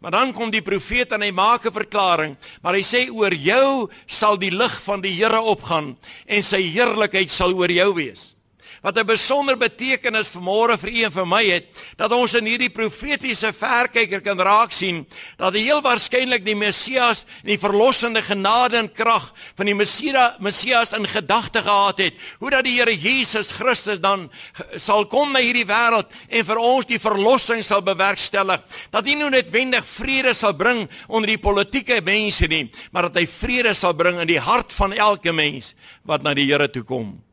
Maar 0.00 0.10
dan 0.10 0.32
kom 0.32 0.50
die 0.50 0.64
profeet 0.64 1.12
en 1.12 1.22
hy 1.22 1.30
maak 1.30 1.66
'n 1.66 1.72
verklaring, 1.72 2.36
maar 2.62 2.74
hy 2.74 2.82
sê 2.82 3.08
oor 3.12 3.34
jou 3.34 3.90
sal 4.06 4.36
die 4.36 4.50
lig 4.50 4.80
van 4.82 5.00
die 5.00 5.12
Here 5.12 5.40
opgaan 5.40 5.96
en 6.26 6.42
sy 6.42 6.62
heerlikheid 6.62 7.30
sal 7.30 7.52
oor 7.52 7.70
jou 7.70 7.94
wees 7.94 8.34
wat 8.82 8.98
'n 8.98 9.06
besonder 9.06 9.56
betekenis 9.56 10.30
vanmôre 10.30 10.78
vir 10.78 10.90
u 10.90 11.02
en 11.04 11.12
vir 11.12 11.26
my 11.26 11.44
het 11.44 11.64
dat 11.96 12.12
ons 12.12 12.34
in 12.34 12.46
hierdie 12.46 12.70
profetiese 12.72 13.52
verkyker 13.52 14.20
kan 14.20 14.38
raak 14.38 14.72
sien 14.72 15.06
dat 15.36 15.52
die 15.52 15.64
heel 15.64 15.82
waarskynlik 15.82 16.44
die 16.44 16.56
Messias 16.56 17.26
en 17.42 17.48
die 17.52 17.58
verlossende 17.58 18.22
genade 18.22 18.76
en 18.76 18.92
krag 18.92 19.32
van 19.56 19.66
die 19.66 19.74
Messias 19.74 20.38
Messias 20.38 20.92
in 20.92 21.06
gedagte 21.06 21.62
gehad 21.62 21.98
het. 21.98 22.14
Hoe 22.38 22.50
dat 22.50 22.64
die 22.64 22.78
Here 22.78 22.96
Jesus 22.96 23.50
Christus 23.50 24.00
dan 24.00 24.30
sal 24.76 25.06
kom 25.06 25.32
na 25.32 25.40
hierdie 25.40 25.66
wêreld 25.66 26.06
en 26.28 26.44
vir 26.44 26.58
ons 26.58 26.86
die 26.86 26.98
verlossing 26.98 27.64
sal 27.64 27.82
bewerkstellig. 27.82 28.62
Dat 28.90 29.06
hy 29.06 29.14
nou 29.14 29.30
netwendig 29.30 29.84
vrede 29.84 30.34
sal 30.34 30.54
bring 30.54 30.88
onder 31.08 31.26
die 31.26 31.38
politieke 31.38 32.00
mense 32.04 32.46
nie 32.46 32.70
maar 32.90 33.08
dat 33.08 33.20
hy 33.20 33.26
vrede 33.26 33.74
sal 33.74 33.94
bring 33.94 34.20
in 34.20 34.30
die 34.30 34.40
hart 34.40 34.72
van 34.72 34.92
elke 34.92 35.32
mens 35.32 35.74
wat 36.08 36.22
na 36.22 36.34
die 36.34 36.48
Here 36.50 36.68
toe 36.70 36.82
kom 36.82 37.29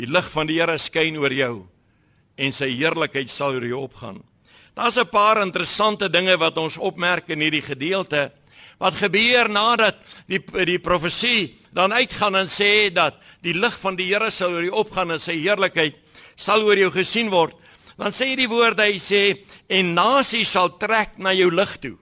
Die 0.00 0.08
lig 0.08 0.30
van 0.32 0.48
die 0.48 0.56
Here 0.56 0.78
skyn 0.80 1.18
oor 1.20 1.32
jou 1.34 1.54
en 2.40 2.54
sy 2.56 2.70
heerlikheid 2.72 3.28
sal 3.28 3.58
oor 3.58 3.66
jou 3.68 3.82
opgaan. 3.84 4.22
Daar's 4.72 4.96
'n 4.96 5.10
paar 5.10 5.42
interessante 5.42 6.08
dinge 6.08 6.38
wat 6.38 6.56
ons 6.56 6.78
opmerk 6.78 7.28
in 7.28 7.40
hierdie 7.40 7.62
gedeelte. 7.62 8.32
Wat 8.78 8.94
gebeur 8.94 9.48
nadat 9.48 9.96
die 10.26 10.40
die 10.64 10.78
profesie 10.78 11.58
dan 11.72 11.92
uitgaan 11.92 12.36
en 12.36 12.46
sê 12.46 12.90
dat 12.90 13.14
die 13.42 13.52
lig 13.52 13.78
van 13.78 13.96
die 13.96 14.06
Here 14.06 14.30
sal 14.30 14.52
oor 14.52 14.62
jou 14.62 14.72
opgaan 14.72 15.10
en 15.10 15.18
sy 15.18 15.36
heerlikheid 15.36 15.98
sal 16.36 16.62
oor 16.62 16.78
jou 16.78 16.90
gesien 16.90 17.28
word. 17.28 17.54
Dan 17.98 18.12
sê 18.12 18.36
die 18.36 18.48
woorde 18.48 18.82
hy 18.82 18.96
sê 18.96 19.44
en 19.68 19.94
nasies 19.94 20.50
sal 20.50 20.78
trek 20.78 21.18
na 21.18 21.32
jou 21.32 21.50
lig 21.50 21.76
toe. 21.80 21.98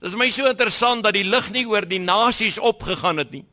Dit 0.00 0.12
is 0.12 0.14
my 0.14 0.30
so 0.30 0.46
interessant 0.46 1.02
dat 1.02 1.14
die 1.14 1.24
lig 1.24 1.50
nie 1.50 1.66
oor 1.66 1.84
die 1.84 1.98
nasies 1.98 2.58
opgegaan 2.58 3.18
het 3.18 3.32
nie 3.32 3.44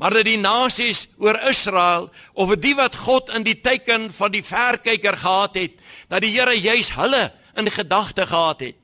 maar 0.00 0.14
dat 0.16 0.24
die 0.24 0.38
nasies 0.40 1.04
oor 1.20 1.36
Israel 1.50 2.08
of 2.32 2.54
die 2.56 2.72
wat 2.78 2.96
God 2.96 3.28
in 3.36 3.44
die 3.44 3.58
teken 3.60 4.08
van 4.16 4.32
die 4.32 4.44
verkyker 4.44 5.18
gehad 5.20 5.58
het, 5.60 5.74
dat 6.08 6.24
die 6.24 6.32
Here 6.32 6.56
juis 6.56 6.88
hulle 6.96 7.26
in 7.60 7.68
gedagte 7.68 8.24
gehad 8.26 8.64
het. 8.64 8.78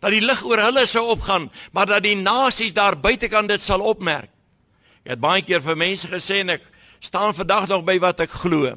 Dat 0.00 0.14
die 0.14 0.22
lig 0.22 0.44
oor 0.46 0.62
hulle 0.62 0.86
sou 0.86 1.08
opgaan, 1.10 1.48
maar 1.74 1.90
dat 1.90 2.06
die 2.06 2.14
nasies 2.14 2.76
daar 2.76 2.94
buitekant 2.94 3.50
dit 3.50 3.62
sal 3.62 3.82
opmerk. 3.82 4.30
Ek 5.02 5.16
het 5.16 5.20
baie 5.20 5.42
keer 5.42 5.62
vir 5.64 5.80
mense 5.80 6.06
gesê 6.06 6.44
en 6.44 6.54
ek 6.54 6.64
staan 7.02 7.34
vandag 7.34 7.66
nog 7.66 7.82
by 7.88 7.98
wat 7.98 8.22
ek 8.22 8.38
glo. 8.44 8.76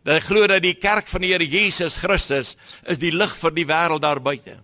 Dat 0.00 0.22
ek 0.22 0.28
glo 0.30 0.48
dat 0.48 0.64
die 0.64 0.78
kerk 0.80 1.10
van 1.12 1.26
die 1.26 1.34
Here 1.34 1.44
Jesus 1.44 1.98
Christus 2.00 2.54
is 2.88 3.02
die 3.02 3.12
lig 3.12 3.36
vir 3.36 3.52
die 3.52 3.68
wêreld 3.68 4.00
daar 4.06 4.22
buite. 4.22 4.62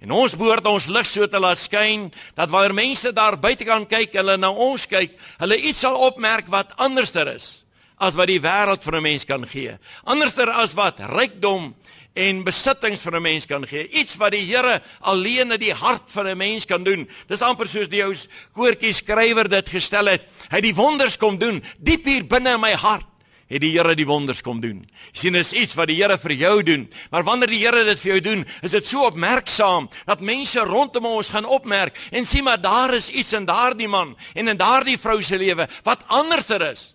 En 0.00 0.10
ons 0.16 0.36
behoort 0.36 0.64
ons 0.66 0.86
lig 0.88 1.06
so 1.06 1.26
te 1.28 1.40
laat 1.40 1.60
skyn 1.60 2.08
dat 2.38 2.48
wanneer 2.48 2.74
mense 2.74 3.12
daar 3.12 3.36
buite 3.36 3.66
kan 3.68 3.84
kyk, 3.86 4.14
hulle 4.16 4.38
na 4.40 4.48
ons 4.50 4.86
kyk, 4.88 5.12
hulle 5.42 5.58
iets 5.60 5.82
sal 5.84 5.98
opmerk 6.08 6.48
wat 6.48 6.72
anderster 6.80 7.28
is 7.34 7.58
as 8.00 8.16
wat 8.16 8.30
die 8.30 8.40
wêreld 8.40 8.80
vir 8.80 8.96
'n 8.96 9.02
mens 9.02 9.24
kan 9.28 9.44
gee. 9.44 9.76
Anderster 10.04 10.48
as 10.48 10.72
wat 10.72 10.96
rykdom 11.00 11.74
en 12.16 12.44
besittings 12.44 13.02
vir 13.02 13.16
'n 13.16 13.22
mens 13.22 13.46
kan 13.46 13.66
gee. 13.66 13.88
Iets 13.88 14.16
wat 14.16 14.32
die 14.32 14.40
Here 14.40 14.80
alleen 15.00 15.52
in 15.52 15.60
die 15.60 15.74
hart 15.74 16.10
van 16.10 16.26
'n 16.26 16.36
mens 16.36 16.64
kan 16.64 16.82
doen. 16.82 17.08
Dis 17.28 17.42
amper 17.42 17.68
soos 17.68 17.88
die 17.88 18.02
ou 18.02 18.14
koortjie 18.52 18.92
skrywer 18.92 19.48
dit 19.48 19.68
gestel 19.68 20.06
het. 20.06 20.22
Hy 20.48 20.56
het 20.56 20.62
die 20.62 20.74
wonders 20.74 21.18
kom 21.18 21.38
doen 21.38 21.62
diep 21.78 22.04
hier 22.04 22.24
binne 22.24 22.54
in 22.54 22.60
my 22.60 22.72
hart 22.72 23.09
het 23.50 23.60
die 23.62 23.72
Here 23.74 23.96
die 23.98 24.06
wonders 24.06 24.42
kom 24.46 24.60
doen. 24.62 24.84
Jy 25.10 25.24
sien 25.24 25.38
is 25.38 25.52
iets 25.52 25.74
wat 25.78 25.90
die 25.90 25.98
Here 25.98 26.16
vir 26.22 26.34
jou 26.38 26.54
doen, 26.66 26.86
maar 27.10 27.26
wanneer 27.26 27.50
die 27.50 27.60
Here 27.64 27.84
dit 27.88 28.00
vir 28.00 28.12
jou 28.14 28.20
doen, 28.30 28.44
is 28.62 28.74
dit 28.76 28.86
so 28.86 29.08
opmerksaam 29.08 29.90
dat 30.06 30.22
mense 30.24 30.62
rondom 30.70 31.08
ons 31.10 31.32
gaan 31.34 31.48
opmerk 31.48 31.98
en 32.14 32.26
sien 32.26 32.46
maar 32.46 32.60
daar 32.62 32.94
is 32.94 33.10
iets 33.10 33.34
in 33.36 33.48
daardie 33.48 33.90
man 33.90 34.14
en 34.34 34.48
in 34.48 34.60
daardie 34.60 34.98
vrou 34.98 35.18
se 35.22 35.38
lewe 35.38 35.66
wat 35.84 36.06
anderser 36.08 36.62
is 36.70 36.92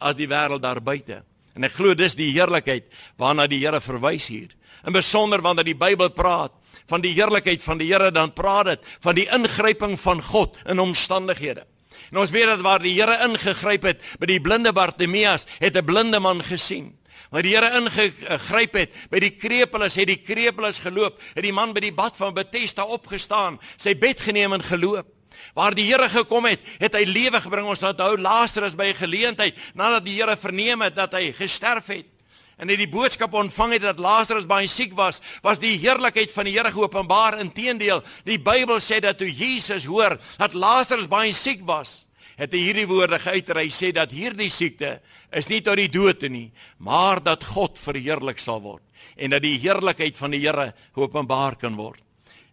as 0.00 0.16
die 0.16 0.28
wêreld 0.30 0.62
daar 0.62 0.80
buite. 0.82 1.22
En 1.58 1.66
ek 1.66 1.74
glo 1.74 1.94
dis 1.98 2.14
die 2.14 2.30
heerlikheid 2.30 2.86
waarna 3.18 3.48
die 3.50 3.60
Here 3.64 3.80
verwys 3.82 4.28
hier. 4.30 4.52
In 4.86 4.94
besonder 4.94 5.42
wanneer 5.42 5.66
die 5.66 5.78
Bybel 5.78 6.12
praat 6.14 6.54
van 6.88 7.02
die 7.04 7.12
heerlikheid 7.16 7.60
van 7.60 7.80
die 7.80 7.90
Here, 7.90 8.12
dan 8.14 8.32
praat 8.32 8.72
dit 8.72 8.86
van 9.04 9.18
die 9.18 9.26
ingryping 9.34 9.98
van 10.00 10.22
God 10.24 10.56
in 10.70 10.80
omstandighede. 10.80 11.66
En 12.10 12.18
ons 12.18 12.30
weet 12.30 12.46
dat 12.46 12.60
waar 12.60 12.82
die 12.82 12.94
Here 13.00 13.18
ingegryp 13.24 13.82
het 13.82 14.00
by 14.18 14.26
die 14.26 14.40
blinde 14.40 14.72
Bartimeus, 14.72 15.46
het 15.58 15.76
'n 15.76 15.84
blinde 15.84 16.20
man 16.20 16.42
gesien. 16.42 16.96
Maar 17.30 17.42
die 17.42 17.56
Here 17.56 17.70
ingegryp 17.76 18.74
het 18.74 18.90
by 19.10 19.18
die 19.18 19.34
krepeles, 19.36 19.94
het 19.94 20.06
die 20.06 20.22
krepeles 20.22 20.78
geloop, 20.78 21.20
het 21.34 21.44
die 21.44 21.52
man 21.52 21.72
by 21.72 21.80
die 21.80 21.92
bad 21.92 22.16
van 22.16 22.34
Bethesda 22.34 22.84
opgestaan, 22.84 23.58
sy 23.76 23.94
bed 23.98 24.20
geneem 24.20 24.52
en 24.52 24.62
geloop. 24.62 25.06
Waar 25.54 25.74
die 25.74 25.86
Here 25.86 26.08
gekom 26.08 26.44
het, 26.44 26.60
het 26.78 26.94
hy 26.94 27.04
lewe 27.04 27.40
gebring. 27.40 27.66
Ons 27.66 27.82
onthou 27.82 28.16
Lazarus 28.18 28.74
by 28.74 28.90
'n 28.90 28.94
geleentheid 28.94 29.54
nadat 29.74 30.04
die 30.04 30.16
Here 30.20 30.36
verneem 30.36 30.82
het 30.82 30.96
dat 30.96 31.12
hy 31.12 31.32
gesterf 31.32 31.86
het 31.86 32.17
en 32.58 32.70
hy 32.70 32.76
die 32.80 32.90
boodskap 32.90 33.34
ontvang 33.38 33.76
het 33.76 33.86
dat 33.86 34.02
Lazarus 34.02 34.48
baie 34.50 34.68
siek 34.70 34.96
was, 34.98 35.22
was 35.44 35.62
die 35.62 35.76
heerlikheid 35.78 36.32
van 36.34 36.48
die 36.48 36.56
Here 36.56 36.72
geopenbaar. 36.74 37.38
Inteendeel, 37.42 38.02
die 38.26 38.38
Bybel 38.42 38.82
sê 38.82 38.98
dat 39.04 39.20
toe 39.20 39.30
Jesus 39.30 39.86
hoor 39.86 40.18
dat 40.40 40.58
Lazarus 40.58 41.08
baie 41.10 41.32
siek 41.36 41.62
was, 41.68 42.02
het 42.38 42.52
hy 42.54 42.64
hierdie 42.68 42.88
woorde 42.90 43.18
geuiter. 43.22 43.62
Hy 43.62 43.70
sê 43.74 43.92
dat 43.94 44.12
hierdie 44.14 44.50
siekte 44.50 44.98
is 45.34 45.50
nie 45.50 45.62
tot 45.62 45.78
die 45.78 45.90
dood 45.92 46.20
toe 46.22 46.30
nie, 46.32 46.50
maar 46.82 47.22
dat 47.22 47.46
God 47.46 47.78
verheerlik 47.78 48.42
sal 48.42 48.62
word 48.64 48.84
en 49.18 49.32
dat 49.34 49.42
die 49.42 49.58
heerlikheid 49.58 50.16
van 50.18 50.34
die 50.34 50.42
Here 50.42 50.72
geopenbaar 50.94 51.56
kan 51.58 51.74
word. 51.78 52.02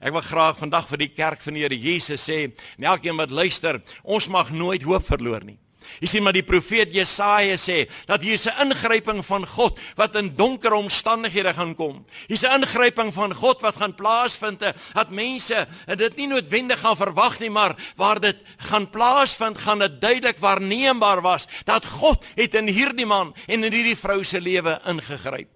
Ek 0.01 0.13
wil 0.13 0.25
graag 0.25 0.57
vandag 0.59 0.87
vir 0.89 1.01
die 1.01 1.11
kerk 1.13 1.41
van 1.41 1.55
die 1.57 1.63
Here 1.63 1.77
Jesus 1.77 2.25
sê, 2.25 2.39
en 2.77 2.89
elkeen 2.89 3.17
wat 3.17 3.33
luister, 3.33 3.79
ons 4.03 4.27
mag 4.33 4.51
nooit 4.53 4.83
hoop 4.85 5.05
verloor 5.05 5.45
nie. 5.45 5.57
Jy 5.99 6.07
sien 6.07 6.23
maar 6.23 6.35
die 6.35 6.43
profeet 6.43 6.93
Jesaja 6.93 7.55
sê 7.57 7.85
dat 8.05 8.21
hier 8.21 8.33
is 8.33 8.47
'n 8.47 8.69
ingryping 8.69 9.25
van 9.25 9.45
God 9.47 9.79
wat 9.95 10.15
in 10.15 10.35
donker 10.35 10.73
omstandighede 10.73 11.53
gaan 11.53 11.75
kom. 11.75 12.05
Hier's 12.27 12.43
'n 12.43 12.61
ingryping 12.61 13.13
van 13.13 13.33
God 13.33 13.61
wat 13.61 13.75
gaan 13.75 13.95
plaasvind 13.95 14.59
dat 14.59 15.09
mense 15.09 15.67
dit 15.95 16.15
nie 16.15 16.27
noodwendig 16.27 16.79
gaan 16.79 16.97
verwag 16.97 17.39
nie, 17.39 17.49
maar 17.49 17.75
waar 17.95 18.19
dit 18.19 18.37
gaan 18.57 18.89
plaasvind, 18.89 19.57
gaan 19.57 19.79
dit 19.79 20.01
duidelik 20.01 20.37
waarneembaar 20.37 21.21
was 21.21 21.47
dat 21.63 21.85
God 21.85 22.23
het 22.35 22.53
in 22.53 22.67
hierdie 22.67 23.05
man 23.05 23.35
en 23.47 23.63
in 23.63 23.71
hierdie 23.71 23.97
vrou 23.97 24.23
se 24.23 24.41
lewe 24.41 24.79
ingegryp. 24.85 25.54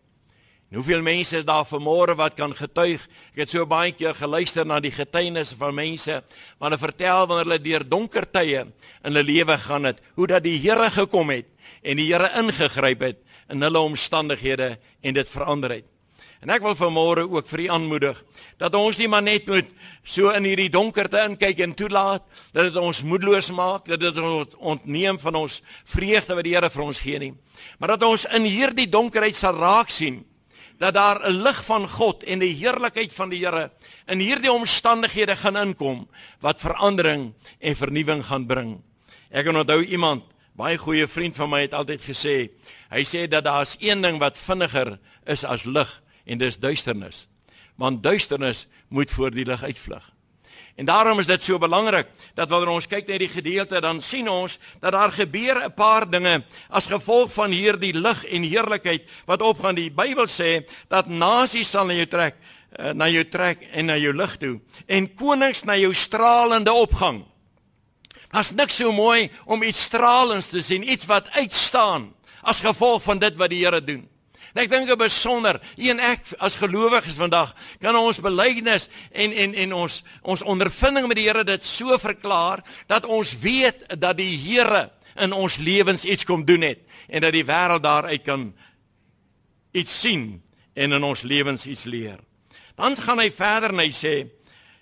En 0.69 0.77
hoeveel 0.77 1.01
mense 1.01 1.37
is 1.37 1.45
daar 1.45 1.65
vanmôre 1.65 2.13
wat 2.13 2.35
kan 2.37 2.51
getuig? 2.53 3.01
Ek 3.33 3.41
het 3.41 3.49
so 3.49 3.65
baie 3.65 3.89
keer 3.97 4.13
geluister 4.13 4.67
na 4.69 4.77
die 4.77 4.93
getuienisse 4.93 5.57
van 5.57 5.73
mense 5.73 6.19
wat 6.21 6.67
hulle 6.67 6.77
vertel 6.77 7.25
wanneer 7.25 7.47
hulle 7.47 7.63
deur 7.65 7.85
donker 7.89 8.27
tye 8.29 8.67
in 8.67 8.75
hulle 9.07 9.23
lewe 9.25 9.57
gaan 9.65 9.89
het, 9.89 10.03
hoe 10.13 10.27
dat 10.29 10.45
die 10.45 10.59
Here 10.61 10.91
gekom 10.93 11.33
het 11.33 11.49
en 11.81 11.97
die 11.97 12.05
Here 12.11 12.29
ingegryp 12.37 13.01
het 13.01 13.25
in 13.49 13.65
hulle 13.65 13.81
omstandighede 13.81 14.75
en 15.01 15.17
dit 15.17 15.33
verander 15.33 15.79
het. 15.79 15.89
En 16.45 16.53
ek 16.53 16.61
wil 16.61 16.77
vanmôre 16.77 17.25
ook 17.25 17.49
vir 17.49 17.65
u 17.65 17.67
aanmoedig 17.73 18.21
dat 18.61 18.77
ons 18.77 19.01
nie 19.01 19.09
maar 19.09 19.25
net 19.25 19.49
moet 19.49 19.73
so 20.05 20.29
in 20.37 20.45
hierdie 20.45 20.69
donkerte 20.69 21.25
inkyk 21.25 21.65
en 21.65 21.73
toelaat 21.73 22.29
dat 22.53 22.69
dit 22.69 22.77
ons 22.77 23.01
moedeloos 23.09 23.49
maak, 23.57 23.89
dat 23.89 24.05
dit 24.05 24.21
ons 24.21 24.53
ontneem 24.61 25.17
van 25.17 25.41
ons 25.47 25.63
vreugde 25.89 26.37
wat 26.37 26.45
die 26.45 26.53
Here 26.53 26.69
vir 26.69 26.85
ons 26.85 27.01
gee 27.01 27.25
nie, 27.25 27.33
maar 27.81 27.97
dat 27.97 28.05
ons 28.05 28.29
in 28.37 28.45
hierdie 28.45 28.87
donkerheid 28.87 29.35
sal 29.35 29.57
raak 29.57 29.89
sien 29.89 30.27
dat 30.79 30.93
daar 30.93 31.19
'n 31.27 31.41
lig 31.43 31.65
van 31.65 31.87
God 31.87 32.23
en 32.23 32.39
die 32.39 32.55
heerlikheid 32.55 33.13
van 33.13 33.29
die 33.29 33.45
Here 33.45 33.71
in 34.07 34.19
hierdie 34.19 34.51
omstandighede 34.51 35.35
gaan 35.35 35.57
inkom 35.57 36.07
wat 36.39 36.61
verandering 36.61 37.33
en 37.59 37.75
vernuwing 37.75 38.25
gaan 38.25 38.45
bring. 38.45 38.81
Ek 39.29 39.45
kan 39.45 39.57
onthou 39.57 39.83
iemand, 39.83 40.23
baie 40.55 40.77
goeie 40.77 41.07
vriend 41.07 41.35
van 41.35 41.49
my 41.49 41.61
het 41.61 41.73
altyd 41.73 42.01
gesê, 42.01 42.49
hy 42.89 43.03
sê 43.03 43.27
dat 43.27 43.43
daar's 43.43 43.75
een 43.79 44.01
ding 44.01 44.19
wat 44.19 44.37
vinniger 44.37 44.99
is 45.25 45.43
as 45.43 45.63
lig 45.63 46.01
en 46.25 46.37
dis 46.37 46.57
duisternis. 46.57 47.27
Want 47.75 48.03
duisternis 48.03 48.67
moet 48.87 49.11
voor 49.11 49.31
die 49.31 49.45
lig 49.45 49.63
uitvlug. 49.63 50.18
En 50.79 50.85
daarom 50.85 51.19
is 51.19 51.27
dit 51.27 51.43
so 51.43 51.59
belangrik 51.59 52.07
dat 52.39 52.47
wanneer 52.49 52.71
ons 52.71 52.85
kyk 52.87 53.09
na 53.09 53.17
die 53.19 53.27
gedeelte 53.27 53.81
dan 53.83 53.97
sien 53.99 54.29
ons 54.31 54.55
dat 54.79 54.93
daar 54.95 55.11
gebeur 55.11 55.65
'n 55.65 55.73
paar 55.75 56.07
dinge 56.09 56.43
as 56.69 56.87
gevolg 56.87 57.33
van 57.33 57.51
hierdie 57.51 57.93
lig 57.93 58.23
en 58.25 58.43
heerlikheid 58.43 59.03
wat 59.25 59.41
opgaan. 59.41 59.75
Die 59.75 59.91
Bybel 59.91 60.27
sê 60.27 60.63
dat 60.87 61.07
nasies 61.07 61.69
sal 61.69 61.85
na 61.85 61.93
jou 61.93 62.05
trek, 62.05 62.35
eh, 62.71 62.93
na 62.93 63.09
jou 63.09 63.23
trek 63.27 63.67
en 63.71 63.85
na 63.85 63.97
jou 63.97 64.13
lig 64.13 64.37
toe 64.37 64.59
en 64.87 65.15
konings 65.15 65.63
na 65.63 65.75
jou 65.75 65.93
stralende 65.93 66.71
opgang. 66.71 67.25
Daar's 68.31 68.51
niks 68.51 68.75
so 68.75 68.91
mooi 68.91 69.29
om 69.45 69.63
iets 69.63 69.83
stralends 69.83 70.47
te 70.47 70.61
sien, 70.61 70.91
iets 70.91 71.05
wat 71.05 71.29
uitstaan 71.29 72.13
as 72.41 72.59
gevolg 72.59 73.03
van 73.03 73.19
dit 73.19 73.35
wat 73.35 73.49
die 73.49 73.65
Here 73.65 73.83
doen. 73.83 74.07
En 74.53 74.63
ek 74.63 74.69
dink 74.69 74.89
'n 74.89 74.97
besonder, 74.97 75.59
een 75.77 75.99
ek 75.99 76.21
as 76.39 76.55
gelowiges 76.55 77.15
vandag 77.15 77.55
kan 77.79 77.95
ons 77.95 78.19
belydenis 78.19 78.89
en 79.11 79.31
en 79.31 79.53
en 79.53 79.73
ons 79.73 80.03
ons 80.21 80.41
ondervinding 80.41 81.07
met 81.07 81.17
die 81.17 81.27
Here 81.27 81.43
dit 81.43 81.63
so 81.63 81.97
verklaar 81.97 82.63
dat 82.87 83.05
ons 83.05 83.39
weet 83.39 83.99
dat 83.99 84.17
die 84.17 84.37
Here 84.37 84.89
in 85.15 85.33
ons 85.33 85.57
lewens 85.57 86.05
iets 86.05 86.25
kom 86.25 86.45
doen 86.45 86.61
het 86.61 86.79
en 87.07 87.21
dat 87.21 87.33
die 87.33 87.45
wêreld 87.45 87.83
daaruit 87.83 88.23
kan 88.23 88.53
iets 89.71 89.99
sien 89.99 90.41
en 90.73 90.91
in 90.91 91.03
ons 91.03 91.21
lewens 91.21 91.65
iets 91.65 91.83
leer. 91.83 92.19
Dan 92.75 92.95
gaan 92.95 93.19
hy 93.19 93.29
verder 93.31 93.69
en 93.69 93.79
hy 93.83 93.91
sê 93.91 94.27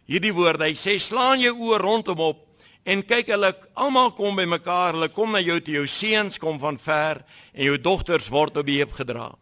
hierdie 0.07 0.33
woorde, 0.33 0.63
hy 0.63 0.75
sê 0.77 0.99
slaan 0.99 1.41
jou 1.41 1.55
oë 1.67 1.81
rondom 1.81 2.19
op 2.19 2.43
en 2.87 3.03
kyk 3.03 3.33
hulle 3.33 3.51
almal 3.75 4.13
kom 4.15 4.37
by 4.37 4.45
mekaar, 4.47 4.95
hulle 4.95 5.09
kom 5.11 5.33
na 5.35 5.41
jou 5.43 5.59
toe, 5.59 5.73
jou 5.73 5.87
seuns 5.87 6.39
kom 6.39 6.59
van 6.59 6.77
ver 6.79 7.25
en 7.53 7.65
jou 7.65 7.77
dogters 7.77 8.29
word 8.31 8.61
op 8.61 8.65
die 8.65 8.77
heup 8.79 8.95
gedra. 8.95 9.33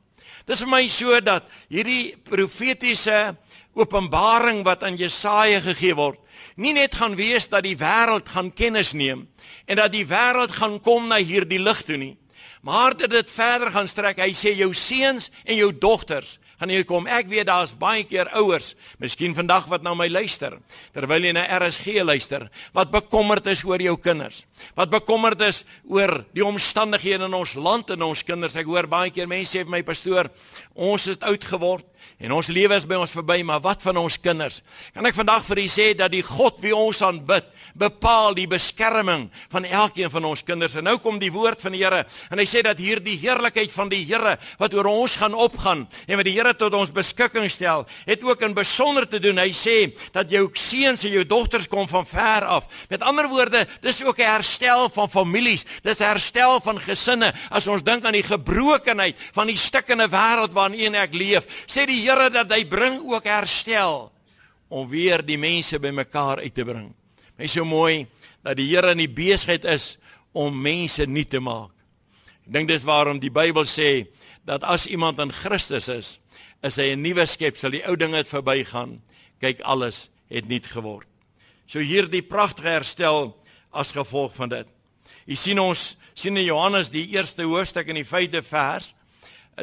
Dis 0.46 0.62
vir 0.62 0.72
my 0.72 0.84
so 0.92 1.20
dat 1.24 1.48
hierdie 1.70 2.16
profetiese 2.28 3.36
openbaring 3.76 4.64
wat 4.64 4.84
aan 4.88 4.98
Jesaja 5.00 5.60
gegee 5.64 5.96
word, 5.98 6.20
nie 6.56 6.74
net 6.76 6.96
gaan 6.96 7.18
wees 7.18 7.50
dat 7.52 7.66
die 7.66 7.76
wêreld 7.80 8.30
gaan 8.32 8.54
kennis 8.56 8.94
neem 8.94 9.26
en 9.68 9.82
dat 9.82 9.92
die 9.92 10.06
wêreld 10.08 10.54
gaan 10.56 10.80
kom 10.80 11.10
na 11.10 11.20
hierdie 11.20 11.60
lig 11.60 11.82
toe 11.84 11.98
nie, 12.00 12.16
maar 12.64 12.96
dat 12.98 13.12
dit 13.12 13.30
verder 13.32 13.72
gaan 13.72 13.88
strek. 13.88 14.18
Hy 14.18 14.34
sê 14.34 14.56
jou 14.58 14.72
seuns 14.74 15.30
en 15.44 15.60
jou 15.60 15.70
dogters 15.74 16.40
gaan 16.60 16.72
hier 16.72 16.86
kom. 16.88 17.08
Ek 17.08 17.28
weet 17.32 17.48
daar's 17.50 17.74
baie 17.78 18.04
keer 18.08 18.30
ouers, 18.38 18.74
miskien 19.02 19.36
vandag 19.36 19.68
wat 19.72 19.84
na 19.86 19.96
my 19.98 20.08
luister, 20.12 20.58
terwyl 20.96 21.28
jy 21.28 21.34
na 21.36 21.46
RSG 21.60 22.02
luister, 22.04 22.48
wat 22.76 22.94
bekommerd 22.94 23.48
is 23.52 23.64
oor 23.68 23.82
jou 23.82 23.96
kinders. 24.02 24.44
Wat 24.78 24.92
bekommerd 24.94 25.42
is 25.46 25.64
oor 25.90 26.24
die 26.36 26.46
omstandighede 26.46 27.28
in 27.28 27.36
ons 27.36 27.56
land 27.60 27.92
en 27.96 28.08
ons 28.08 28.24
kinders. 28.24 28.56
Ek 28.56 28.70
hoor 28.70 28.88
baie 28.88 29.12
keer 29.12 29.28
mense 29.28 29.56
sê 29.56 29.66
vir 29.66 29.74
my 29.78 29.84
pastoor, 29.86 30.32
ons 30.76 31.10
het 31.12 31.24
oud 31.28 31.50
geword. 31.52 31.86
En 32.18 32.32
ons 32.32 32.48
lewe 32.48 32.78
is 32.80 32.86
by 32.88 32.96
ons 32.96 33.12
verby, 33.12 33.42
maar 33.44 33.60
wat 33.60 33.82
van 33.84 33.98
ons 34.00 34.16
kinders? 34.24 34.62
Kan 34.96 35.06
ek 35.06 35.18
vandag 35.18 35.44
vir 35.50 35.60
u 35.60 35.66
sê 35.68 35.90
dat 36.00 36.14
die 36.14 36.24
God 36.24 36.62
wie 36.64 36.72
ons 36.76 37.02
aanbid, 37.04 37.50
bepaal 37.76 38.32
die 38.38 38.48
beskerming 38.48 39.26
van 39.52 39.68
elkeen 39.68 40.12
van 40.14 40.28
ons 40.30 40.44
kinders. 40.48 40.78
En 40.80 40.88
nou 40.88 40.96
kom 41.04 41.20
die 41.20 41.32
woord 41.34 41.60
van 41.60 41.76
die 41.76 41.84
Here 41.86 42.06
en 42.32 42.40
hy 42.40 42.46
sê 42.48 42.62
dat 42.66 42.80
hier 42.80 43.02
die 43.04 43.18
heerlikheid 43.20 43.72
van 43.74 43.92
die 43.92 44.02
Here 44.08 44.38
wat 44.62 44.74
oor 44.78 44.88
ons 44.90 45.18
gaan 45.20 45.36
opgaan 45.36 45.84
en 46.08 46.20
wat 46.20 46.28
die 46.28 46.36
Here 46.38 46.54
tot 46.56 46.74
ons 46.78 46.94
beskikking 46.96 47.50
stel, 47.52 47.84
het 48.08 48.24
ook 48.24 48.46
in 48.48 48.56
besonder 48.56 49.08
te 49.10 49.20
doen. 49.20 49.42
Hy 49.44 49.52
sê 49.56 49.76
dat 50.16 50.32
jou 50.32 50.48
seuns 50.56 51.04
en 51.04 51.14
jou 51.18 51.26
dogters 51.28 51.68
kom 51.72 51.90
van 51.92 52.08
ver 52.08 52.48
af. 52.48 52.70
Met 52.90 53.04
ander 53.04 53.28
woorde, 53.28 53.66
dis 53.84 54.04
ook 54.06 54.20
'n 54.20 54.32
herstel 54.40 54.90
van 54.90 55.10
families. 55.10 55.66
Dis 55.84 56.00
herstel 56.00 56.62
van 56.62 56.80
gesinne. 56.80 57.34
As 57.52 57.68
ons 57.68 57.84
dink 57.84 58.06
aan 58.06 58.16
die 58.16 58.24
gebrokenheid 58.24 59.16
van 59.34 59.48
die 59.48 59.58
stikkende 59.58 60.08
wêreld 60.08 60.54
waarin 60.54 60.96
ek 60.96 61.14
leef, 61.14 61.44
sê 61.68 61.86
die 61.86 61.95
Here 62.04 62.30
dat 62.30 62.52
hy 62.52 62.64
bring 62.66 63.00
ook 63.06 63.28
herstel 63.30 64.12
om 64.70 64.88
weer 64.90 65.24
die 65.26 65.38
mense 65.38 65.80
bymekaar 65.80 66.42
uit 66.44 66.54
te 66.54 66.66
bring. 66.66 66.90
My 67.38 67.48
so 67.48 67.66
mooi 67.66 68.06
dat 68.44 68.58
die 68.58 68.68
Here 68.70 68.92
in 68.92 69.04
die 69.04 69.12
besigheid 69.12 69.66
is 69.66 69.96
om 70.36 70.56
mense 70.62 71.06
nuut 71.08 71.30
te 71.30 71.40
maak. 71.40 71.72
Ek 72.46 72.54
dink 72.54 72.70
dis 72.70 72.86
waarom 72.86 73.20
die 73.20 73.34
Bybel 73.34 73.66
sê 73.66 74.06
dat 74.46 74.64
as 74.64 74.86
iemand 74.86 75.20
in 75.20 75.34
Christus 75.34 75.90
is, 75.90 76.20
is 76.62 76.78
hy 76.78 76.94
'n 76.94 77.02
nuwe 77.02 77.26
skepsel. 77.26 77.72
Die 77.72 77.86
ou 77.88 77.96
dinge 77.96 78.18
het 78.18 78.28
verbygaan. 78.28 79.02
Kyk, 79.40 79.62
alles 79.62 80.10
het 80.30 80.48
nuut 80.48 80.66
geword. 80.66 81.08
So 81.68 81.80
hierdie 81.80 82.22
pragtige 82.22 82.70
herstel 82.70 83.36
as 83.72 83.92
gevolg 83.92 84.34
van 84.36 84.50
dit. 84.50 84.68
Jy 85.26 85.36
sien 85.36 85.60
ons 85.60 85.98
sien 86.14 86.38
in 86.38 86.46
Johannes 86.46 86.90
die 86.90 87.08
eerste 87.16 87.44
hoofstuk 87.44 87.88
in 87.88 87.96
die 87.96 88.06
5de 88.06 88.44
vers 88.44 88.94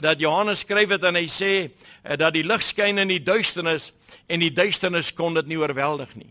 dat 0.01 0.21
Johannes 0.21 0.63
skryf 0.65 0.89
dit 0.89 1.03
en 1.05 1.19
hy 1.19 1.27
sê 1.29 1.53
eh, 1.69 2.17
dat 2.17 2.33
die 2.33 2.45
lig 2.47 2.63
skyn 2.65 3.03
in 3.03 3.11
die 3.13 3.23
duisternis 3.23 3.91
en 4.29 4.41
die 4.41 4.53
duisternis 4.53 5.13
kon 5.13 5.35
dit 5.37 5.51
nie 5.51 5.59
oorweldig 5.61 6.15
nie. 6.17 6.31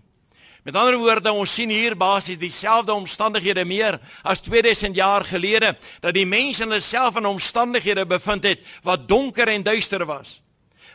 Met 0.61 0.75
ander 0.77 0.99
woorde, 1.01 1.31
ons 1.33 1.53
sien 1.57 1.71
hier 1.73 1.95
basies 1.97 2.37
dieselfde 2.37 2.93
omstandighede 2.93 3.63
meer 3.65 3.97
as 4.21 4.43
2000 4.45 4.95
jaar 4.95 5.25
gelede 5.25 5.73
dat 6.03 6.13
die 6.13 6.25
mense 6.25 6.63
in 6.63 6.75
hulself 6.75 7.17
in 7.17 7.25
omstandighede 7.25 8.05
bevind 8.05 8.45
het 8.45 8.61
wat 8.85 9.07
donker 9.09 9.49
en 9.49 9.65
duister 9.65 10.05
was. 10.05 10.39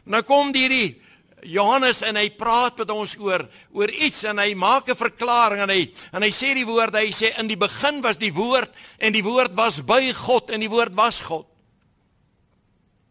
Nou 0.06 0.22
kom 0.22 0.54
hierdie 0.54 1.00
Johannes 1.46 2.00
en 2.06 2.18
hy 2.18 2.28
praat 2.38 2.78
met 2.78 2.90
ons 2.94 3.16
oor 3.18 3.42
oor 3.74 3.90
iets 3.90 4.22
en 4.30 4.38
hy 4.38 4.54
maak 4.54 4.88
'n 4.88 4.94
verklaring 4.94 5.62
en 5.62 5.70
hy 5.70 5.90
en 6.12 6.22
hy 6.22 6.30
sê 6.30 6.54
die 6.54 6.66
woorde, 6.66 6.98
hy 6.98 7.10
sê 7.10 7.34
in 7.38 7.48
die 7.48 7.58
begin 7.58 8.02
was 8.02 8.16
die 8.16 8.32
woord 8.32 8.70
en 8.98 9.12
die 9.12 9.22
woord 9.22 9.54
was 9.54 9.80
by 9.80 10.12
God 10.12 10.50
en 10.50 10.60
die 10.60 10.70
woord 10.70 10.94
was 10.94 11.20
God. 11.20 11.46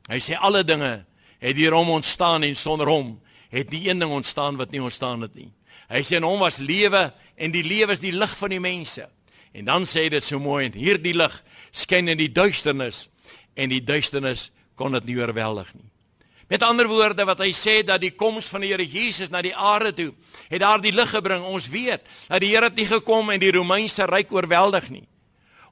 Hy 0.10 0.20
sê 0.22 0.38
alle 0.38 0.64
dinge 0.64 1.06
het 1.42 1.56
deur 1.58 1.76
hom 1.78 1.96
ontstaan 1.98 2.46
en 2.46 2.56
sonder 2.56 2.90
hom 2.90 3.16
het 3.54 3.72
nie 3.72 3.88
een 3.88 4.00
ding 4.02 4.12
ontstaan 4.12 4.58
wat 4.60 4.72
nie 4.72 4.82
ontstaan 4.84 5.22
het 5.26 5.36
nie. 5.36 5.52
Hy 5.90 6.02
sê 6.06 6.20
in 6.20 6.28
hom 6.28 6.42
was 6.42 6.60
lewe 6.60 7.08
en 7.38 7.54
die 7.54 7.64
lewe 7.64 7.94
is 7.94 8.04
die 8.04 8.14
lig 8.16 8.38
van 8.38 8.54
die 8.54 8.62
mense. 8.62 9.08
En 9.56 9.66
dan 9.66 9.86
sê 9.88 10.08
dit 10.12 10.24
so 10.24 10.40
mooi 10.40 10.66
en 10.68 10.78
hierdie 10.78 11.16
lig 11.16 11.36
skyn 11.72 12.12
in 12.12 12.20
die 12.20 12.32
duisternis 12.32 13.08
en 13.56 13.72
die 13.72 13.82
duisternis 13.84 14.50
kon 14.76 14.98
dit 14.98 15.08
nie 15.08 15.20
oorweldig 15.22 15.72
nie. 15.78 15.88
Met 16.52 16.62
ander 16.62 16.86
woorde 16.86 17.26
wat 17.26 17.42
hy 17.42 17.50
sê 17.58 17.80
dat 17.82 18.04
die 18.04 18.14
koms 18.14 18.46
van 18.52 18.62
die 18.62 18.70
Here 18.70 18.86
Jesus 18.86 19.32
na 19.34 19.42
die 19.42 19.56
aarde 19.56 19.94
toe 19.98 20.12
het 20.52 20.62
daar 20.62 20.82
die 20.82 20.94
lig 20.94 21.10
gebring. 21.10 21.42
Ons 21.42 21.70
weet 21.74 22.06
dat 22.28 22.44
die 22.44 22.52
Here 22.54 22.70
het 22.70 22.78
nie 22.78 22.86
gekom 22.90 23.32
en 23.34 23.42
die 23.42 23.54
Romeinse 23.56 24.06
ryk 24.06 24.34
oorweldig 24.36 24.92
nie. 24.94 25.06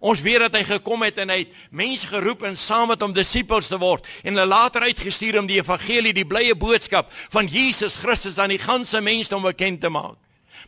Ons 0.03 0.19
weet 0.19 0.41
dat 0.43 0.57
hy 0.57 0.65
gekom 0.67 1.05
het 1.05 1.21
en 1.23 1.31
hy 1.31 1.37
het 1.45 1.59
mense 1.71 2.09
geroep 2.11 2.41
en 2.43 2.57
saam 2.59 2.89
met 2.91 3.01
hom 3.05 3.13
disippels 3.15 3.69
te 3.71 3.79
word 3.79 4.03
en 4.23 4.35
hulle 4.35 4.49
later 4.51 4.83
uitgestuur 4.83 5.37
om 5.39 5.47
die 5.47 5.61
evangelie, 5.61 6.11
die 6.11 6.27
blye 6.27 6.57
boodskap 6.59 7.07
van 7.31 7.47
Jesus 7.47 7.95
Christus 8.01 8.35
aan 8.37 8.51
die 8.51 8.59
ganse 8.59 8.99
mensdom 8.99 9.47
bekend 9.47 9.79
te 9.79 9.91
maak. 9.93 10.19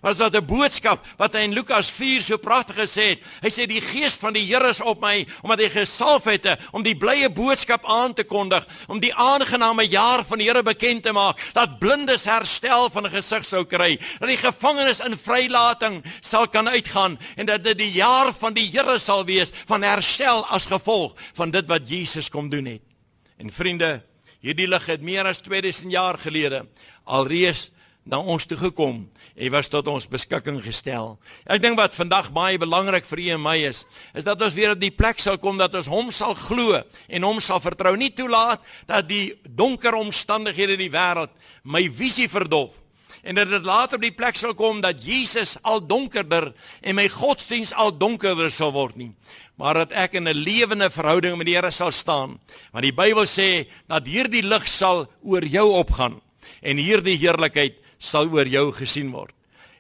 Maar 0.02 0.12
as 0.12 0.18
dit 0.18 0.36
'n 0.36 0.46
boodskap 0.46 1.06
wat 1.18 1.34
hy 1.34 1.40
in 1.40 1.54
Lukas 1.54 1.90
4 1.92 2.22
so 2.22 2.38
pragtig 2.38 2.76
gesê 2.76 3.10
het. 3.10 3.20
Hy 3.42 3.50
sê 3.50 3.66
die 3.68 3.82
gees 3.82 4.16
van 4.16 4.34
die 4.34 4.46
Here 4.46 4.70
is 4.70 4.82
op 4.82 5.02
my 5.02 5.26
omdat 5.42 5.60
hy 5.60 5.70
gesalf 5.70 6.24
het 6.24 6.46
om 6.72 6.84
die 6.84 6.96
blye 6.96 7.30
boodskap 7.30 7.86
aan 7.86 8.14
te 8.14 8.24
kondig, 8.24 8.66
om 8.88 9.00
die 9.00 9.14
aangename 9.14 9.84
jaar 9.88 10.24
van 10.26 10.38
die 10.38 10.48
Here 10.48 10.64
bekend 10.64 11.04
te 11.04 11.12
maak, 11.12 11.40
dat 11.54 11.80
blindes 11.80 12.26
herstel 12.26 12.90
van 12.90 13.10
gesig 13.10 13.46
sou 13.46 13.64
kry, 13.66 13.98
dat 14.20 14.30
die 14.30 14.38
gevangenes 14.38 15.00
in 15.00 15.18
vrylating 15.18 16.04
sal 16.22 16.48
kan 16.48 16.70
uitgaan 16.70 17.20
en 17.36 17.46
dat 17.46 17.64
dit 17.64 17.78
die 17.78 17.92
jaar 17.92 18.34
van 18.34 18.54
die 18.54 18.70
Here 18.72 19.00
sal 19.00 19.26
wees 19.26 19.52
van 19.66 19.84
herstel 19.84 20.46
as 20.46 20.66
gevolg 20.66 21.16
van 21.34 21.52
dit 21.52 21.68
wat 21.68 21.90
Jesus 21.90 22.30
kom 22.30 22.50
doen 22.50 22.66
het. 22.66 22.82
En 23.38 23.52
vriende, 23.52 24.02
hierdie 24.40 24.68
lig 24.68 24.86
het 24.86 25.02
meer 25.02 25.26
as 25.26 25.42
2000 25.44 25.92
jaar 25.92 26.18
gelede 26.22 26.66
alreeds 27.06 27.72
na 28.06 28.20
ons 28.20 28.46
toe 28.46 28.58
gekom 28.58 29.06
Hy 29.36 29.50
was 29.52 29.68
tot 29.68 29.90
ons 29.92 30.06
beskikking 30.08 30.62
gestel. 30.64 31.18
Ek 31.44 31.60
dink 31.60 31.76
wat 31.76 31.96
vandag 31.98 32.30
baie 32.36 32.56
belangrik 32.56 33.04
vir 33.04 33.20
u 33.20 33.26
en 33.36 33.42
my 33.44 33.58
is, 33.68 33.82
is 34.16 34.24
dat 34.24 34.40
ons 34.40 34.56
weer 34.56 34.72
op 34.72 34.80
die 34.80 34.94
plek 34.96 35.20
sal 35.20 35.36
kom 35.44 35.60
dat 35.60 35.76
ons 35.76 35.90
hom 35.92 36.08
sal 36.08 36.38
glo 36.40 36.80
en 36.80 37.28
hom 37.28 37.42
sal 37.44 37.60
vertrou, 37.60 37.98
nie 38.00 38.14
toelaat 38.16 38.64
dat 38.88 39.10
die 39.12 39.36
donker 39.44 40.00
omstandighede 40.00 40.80
in 40.80 40.86
die 40.86 40.94
wêreld 40.94 41.36
my 41.68 41.84
visie 41.92 42.30
verdof 42.32 42.80
en 43.26 43.36
dat 43.36 43.50
dit 43.50 43.68
later 43.68 44.00
op 44.00 44.06
die 44.06 44.16
plek 44.16 44.40
sal 44.40 44.54
kom 44.56 44.80
dat 44.86 45.04
Jesus 45.04 45.58
al 45.66 45.82
donkerder 45.84 46.52
en 46.80 46.96
my 46.96 47.10
godsdiens 47.12 47.74
al 47.74 47.92
donkerder 47.92 48.54
sal 48.54 48.72
word 48.72 48.96
nie 48.96 49.12
maar 49.60 49.82
dat 49.82 49.92
ek 49.92 50.16
in 50.16 50.30
'n 50.30 50.44
lewende 50.48 50.90
verhouding 50.90 51.36
met 51.38 51.48
die 51.48 51.56
Here 51.56 51.72
sal 51.72 51.92
staan 51.92 52.40
want 52.72 52.86
die 52.86 52.96
Bybel 52.96 53.26
sê 53.26 53.68
dat 53.90 54.08
hierdie 54.08 54.46
lig 54.46 54.68
sal 54.68 55.10
oor 55.24 55.44
jou 55.44 55.74
opgaan 55.74 56.22
en 56.62 56.78
hierdie 56.78 57.18
heerlikheid 57.18 57.82
sal 58.00 58.30
oor 58.34 58.48
jou 58.48 58.72
gesien 58.76 59.12
word. 59.12 59.34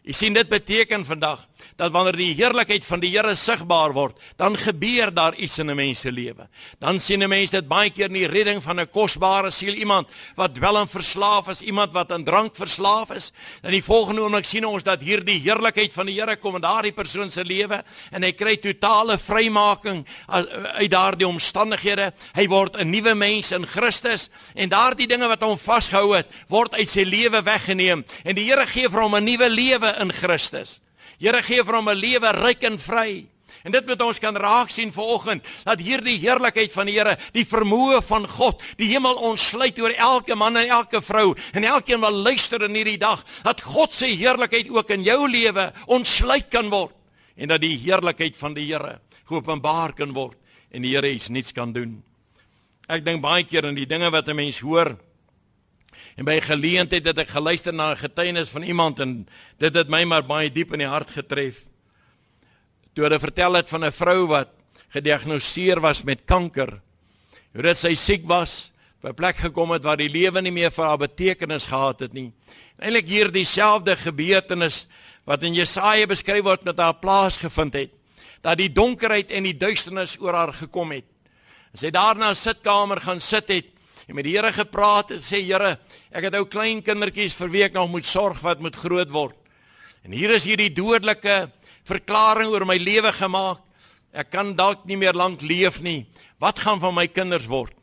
Jy 0.05 0.13
sien 0.13 0.33
dit 0.37 0.49
beteken 0.49 1.05
vandag 1.05 1.47
dat 1.75 1.91
wanneer 1.91 2.15
die 2.15 2.33
heerlikheid 2.33 2.85
van 2.85 2.99
die 2.99 3.11
Here 3.15 3.35
sigbaar 3.35 3.93
word, 3.93 4.17
dan 4.37 4.57
gebeur 4.57 5.13
daar 5.13 5.35
iets 5.35 5.57
in 5.59 5.69
'n 5.69 5.75
mens 5.75 5.99
se 5.99 6.11
lewe. 6.11 6.47
Dan 6.79 6.99
sien 6.99 7.23
'n 7.23 7.29
mens 7.29 7.49
dit 7.49 7.67
baie 7.67 7.89
keer 7.89 8.05
in 8.05 8.13
die 8.13 8.27
redding 8.27 8.63
van 8.63 8.79
'n 8.79 8.89
kosbare 8.89 9.51
siel, 9.51 9.73
iemand 9.73 10.07
wat 10.35 10.55
dwelm 10.55 10.87
verslaaf 10.87 11.47
is, 11.47 11.61
iemand 11.61 11.93
wat 11.93 12.11
aan 12.11 12.23
drank 12.23 12.55
verslaaf 12.55 13.11
is. 13.11 13.31
In 13.63 13.71
die 13.71 13.83
volgende 13.83 14.21
oomblik 14.21 14.45
sien 14.45 14.65
ons 14.65 14.83
dat 14.83 15.01
hierdie 15.01 15.39
heerlikheid 15.39 15.91
van 15.91 16.05
die 16.05 16.19
Here 16.19 16.35
kom 16.35 16.55
in 16.55 16.61
daardie 16.61 16.93
persoon 16.93 17.31
se 17.31 17.43
lewe 17.43 17.83
en 18.11 18.23
hy 18.23 18.31
kry 18.31 18.55
totale 18.57 19.17
vrymaking 19.17 20.05
uit 20.27 20.91
daardie 20.91 21.27
omstandighede. 21.27 22.13
Hy 22.35 22.47
word 22.47 22.77
'n 22.77 22.89
nuwe 22.89 23.15
mens 23.15 23.51
in 23.51 23.65
Christus 23.65 24.29
en 24.53 24.69
daardie 24.69 25.07
dinge 25.07 25.27
wat 25.27 25.41
hom 25.41 25.57
vasgehou 25.57 26.15
het, 26.15 26.27
word 26.47 26.73
uit 26.73 26.89
sy 26.89 27.03
lewe 27.03 27.41
weggeneem 27.43 28.05
en 28.23 28.35
die 28.35 28.45
Here 28.45 28.65
gee 28.67 28.89
vir 28.89 29.01
hom 29.01 29.15
'n 29.15 29.23
nuwe 29.23 29.49
lewe 29.49 29.95
in 29.99 30.11
Christus. 30.11 30.79
Here 31.19 31.41
gee 31.41 31.63
vir 31.63 31.75
hom 31.75 31.89
'n 31.89 31.97
lewe 31.97 32.31
ryk 32.31 32.63
en 32.63 32.77
vry. 32.77 33.25
En 33.65 33.71
dit 33.71 33.87
moet 33.87 34.01
ons 34.01 34.19
kan 34.19 34.35
raak 34.37 34.69
sien 34.69 34.91
vanoggend 34.93 35.45
dat 35.65 35.79
hierdie 35.81 36.19
heerlikheid 36.21 36.71
van 36.71 36.85
die 36.85 36.99
Here, 36.99 37.17
die 37.33 37.45
vermoë 37.45 38.01
van 38.05 38.27
God, 38.29 38.61
die 38.77 38.91
hemel 38.91 39.15
ontsluit 39.15 39.79
oor 39.81 39.89
elke 39.89 40.35
man 40.35 40.57
en 40.57 40.69
elke 40.69 41.01
vrou 41.01 41.33
en 41.53 41.63
elkeen 41.63 41.99
wat 41.99 42.13
luister 42.13 42.61
in 42.67 42.75
hierdie 42.77 42.99
dag, 43.01 43.23
dat 43.43 43.61
God 43.65 43.93
se 43.93 44.05
heerlikheid 44.05 44.69
ook 44.69 44.89
in 44.89 45.03
jou 45.03 45.25
lewe 45.29 45.71
ontsluit 45.87 46.51
kan 46.53 46.69
word 46.69 46.93
en 47.35 47.49
dat 47.49 47.61
die 47.61 47.73
heerlikheid 47.77 48.37
van 48.37 48.53
die 48.53 48.67
Here 48.69 48.99
geopenbaar 49.25 49.95
kan 49.97 50.13
word 50.13 50.37
en 50.69 50.85
die 50.85 50.93
Here 50.93 51.09
iets 51.09 51.31
niets 51.33 51.51
kan 51.51 51.73
doen. 51.73 51.97
Ek 52.85 53.01
dink 53.01 53.23
baie 53.23 53.43
keer 53.49 53.65
aan 53.65 53.77
die 53.77 53.89
dinge 53.89 54.11
wat 54.13 54.29
'n 54.29 54.35
mens 54.35 54.59
hoor 54.59 54.93
En 56.15 56.23
by 56.23 56.37
geleentheid 56.39 57.05
het 57.09 57.17
ek 57.25 57.33
geluister 57.35 57.73
na 57.73 57.91
'n 57.91 57.97
getuienis 57.99 58.49
van 58.49 58.63
iemand 58.63 58.99
en 58.99 59.27
dit 59.59 59.75
het 59.75 59.89
my 59.89 60.03
maar 60.03 60.23
baie 60.23 60.49
diep 60.49 60.71
in 60.73 60.79
die 60.79 60.87
hart 60.87 61.11
getref. 61.11 61.63
Toe 62.93 63.03
hulle 63.03 63.19
vertel 63.19 63.53
het 63.53 63.69
van 63.69 63.83
'n 63.83 63.91
vrou 63.91 64.27
wat 64.27 64.49
gediagnoseer 64.89 65.79
was 65.79 66.03
met 66.03 66.25
kanker. 66.25 66.81
Hoe 67.53 67.61
dit 67.61 67.77
sy 67.77 67.93
siek 67.93 68.25
was, 68.25 68.71
by 69.01 69.09
'n 69.09 69.13
plek 69.13 69.35
gekom 69.35 69.71
het 69.71 69.83
waar 69.83 69.97
die 69.97 70.09
lewe 70.09 70.41
nie 70.41 70.51
meer 70.51 70.71
vir 70.71 70.85
haar 70.85 70.97
betekenis 70.97 71.65
gehad 71.65 71.99
het 71.99 72.13
nie. 72.13 72.31
Eilik 72.79 73.07
hier 73.07 73.31
dieselfde 73.31 73.95
gebeurtenis 73.95 74.87
wat 75.25 75.43
in 75.43 75.53
Jesaja 75.53 76.05
beskryf 76.05 76.43
word 76.43 76.63
met 76.63 76.79
haar 76.79 76.95
plaasgevind 76.95 77.73
het. 77.73 77.91
Dat 78.41 78.57
die 78.57 78.71
donkerheid 78.71 79.31
en 79.31 79.43
die 79.43 79.57
duisternis 79.57 80.17
oor 80.19 80.33
haar 80.33 80.53
gekom 80.53 80.91
het. 80.91 81.05
Sy 81.73 81.89
daarna 81.91 82.33
sitkamer 82.33 83.01
gaan 83.01 83.19
sit 83.19 83.47
het 83.47 83.74
en 84.07 84.15
met 84.15 84.25
die 84.27 84.35
Here 84.35 84.51
gepraat 84.53 85.09
het, 85.15 85.23
sê 85.25 85.41
Here, 85.41 85.77
ek 86.11 86.29
het 86.29 86.35
ou 86.37 86.45
klein 86.45 86.83
kindertjies 86.85 87.33
vir 87.39 87.49
wie 87.53 87.63
ek 87.65 87.73
nog 87.73 87.89
moet 87.89 88.05
sorg 88.05 88.41
wat 88.45 88.61
moet 88.61 88.75
groot 88.75 89.09
word. 89.09 89.37
En 90.05 90.13
hier 90.13 90.29
is 90.35 90.45
hierdie 90.45 90.69
dodelike 90.69 91.47
verklaring 91.89 92.51
oor 92.53 92.65
my 92.69 92.77
lewe 92.77 93.11
gemaak. 93.13 93.63
Ek 94.13 94.29
kan 94.31 94.53
dalk 94.55 94.85
nie 94.85 94.97
meer 94.97 95.17
lank 95.17 95.41
leef 95.41 95.81
nie. 95.81 96.05
Wat 96.39 96.59
gaan 96.61 96.79
van 96.79 96.93
my 96.95 97.07
kinders 97.09 97.49
word? 97.49 97.73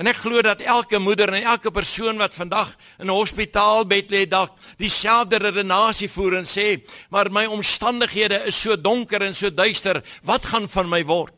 En 0.00 0.08
ek 0.10 0.22
glo 0.24 0.40
dat 0.42 0.64
elke 0.64 0.98
moeder 0.98 1.30
en 1.30 1.44
elke 1.52 1.70
persoon 1.70 2.18
wat 2.18 2.34
vandag 2.34 2.72
in 2.98 3.06
'n 3.06 3.14
hospitaalbed 3.14 4.10
lê, 4.10 4.26
dalk 4.26 4.50
dieselfde 4.76 5.36
redenasie 5.38 6.08
voer 6.08 6.38
en 6.38 6.44
sê, 6.44 6.82
maar 7.10 7.30
my 7.30 7.44
omstandighede 7.46 8.46
is 8.46 8.60
so 8.60 8.76
donker 8.76 9.22
en 9.22 9.34
so 9.34 9.50
duister, 9.50 10.02
wat 10.24 10.46
gaan 10.46 10.68
van 10.68 10.88
my 10.88 11.04
word? 11.04 11.34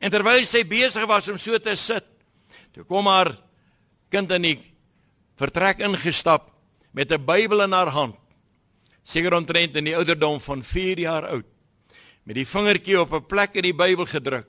En 0.00 0.10
terwyl 0.10 0.44
sy 0.44 0.64
besig 0.64 1.04
was 1.06 1.28
om 1.28 1.38
so 1.38 1.58
te 1.58 1.76
sit, 1.76 2.04
Toe 2.72 2.84
kom 2.88 3.06
haar 3.06 3.34
kind 4.12 4.30
in 4.32 4.46
die 4.46 4.58
vertrek 5.40 5.82
ingestap 5.84 6.50
met 6.92 7.12
'n 7.12 7.24
Bybel 7.24 7.62
in 7.62 7.72
haar 7.72 7.90
hand. 7.90 8.16
Seker 9.04 9.34
omtrent 9.34 9.76
in 9.76 9.84
die 9.84 9.96
ouderdom 9.96 10.40
van 10.40 10.62
4 10.62 10.98
jaar 10.98 11.28
oud. 11.28 11.46
Met 12.24 12.36
die 12.36 12.46
vingertjie 12.46 13.00
op 13.00 13.12
'n 13.12 13.26
plek 13.26 13.54
in 13.54 13.62
die 13.62 13.74
Bybel 13.74 14.06
gedruk. 14.06 14.48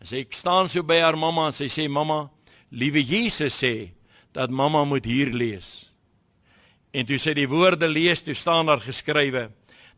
En 0.00 0.06
sy 0.06 0.26
staan 0.30 0.68
so 0.68 0.82
by 0.82 1.00
haar 1.00 1.16
mamma 1.16 1.46
en 1.46 1.52
sy 1.52 1.68
sê 1.68 1.88
mamma, 1.88 2.30
liewe 2.70 3.02
Jesus 3.02 3.62
sê 3.62 3.92
dat 4.32 4.50
mamma 4.50 4.84
moet 4.84 5.04
hier 5.04 5.32
lees. 5.32 5.90
En 6.92 7.06
toe 7.06 7.18
sy 7.18 7.34
die 7.34 7.48
woorde 7.48 7.88
lees, 7.88 8.22
toe 8.22 8.34
staan 8.34 8.66
daar 8.66 8.80
geskrywe 8.80 9.50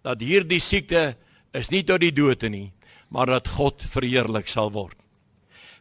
dat 0.03 0.21
hierdie 0.21 0.61
siekte 0.61 1.17
is 1.53 1.71
nie 1.71 1.83
tot 1.83 2.01
die 2.01 2.13
dood 2.13 2.43
nie, 2.43 2.73
maar 3.09 3.27
dat 3.27 3.49
God 3.49 3.83
verheerlik 3.83 4.49
sal 4.49 4.71
word. 4.73 4.97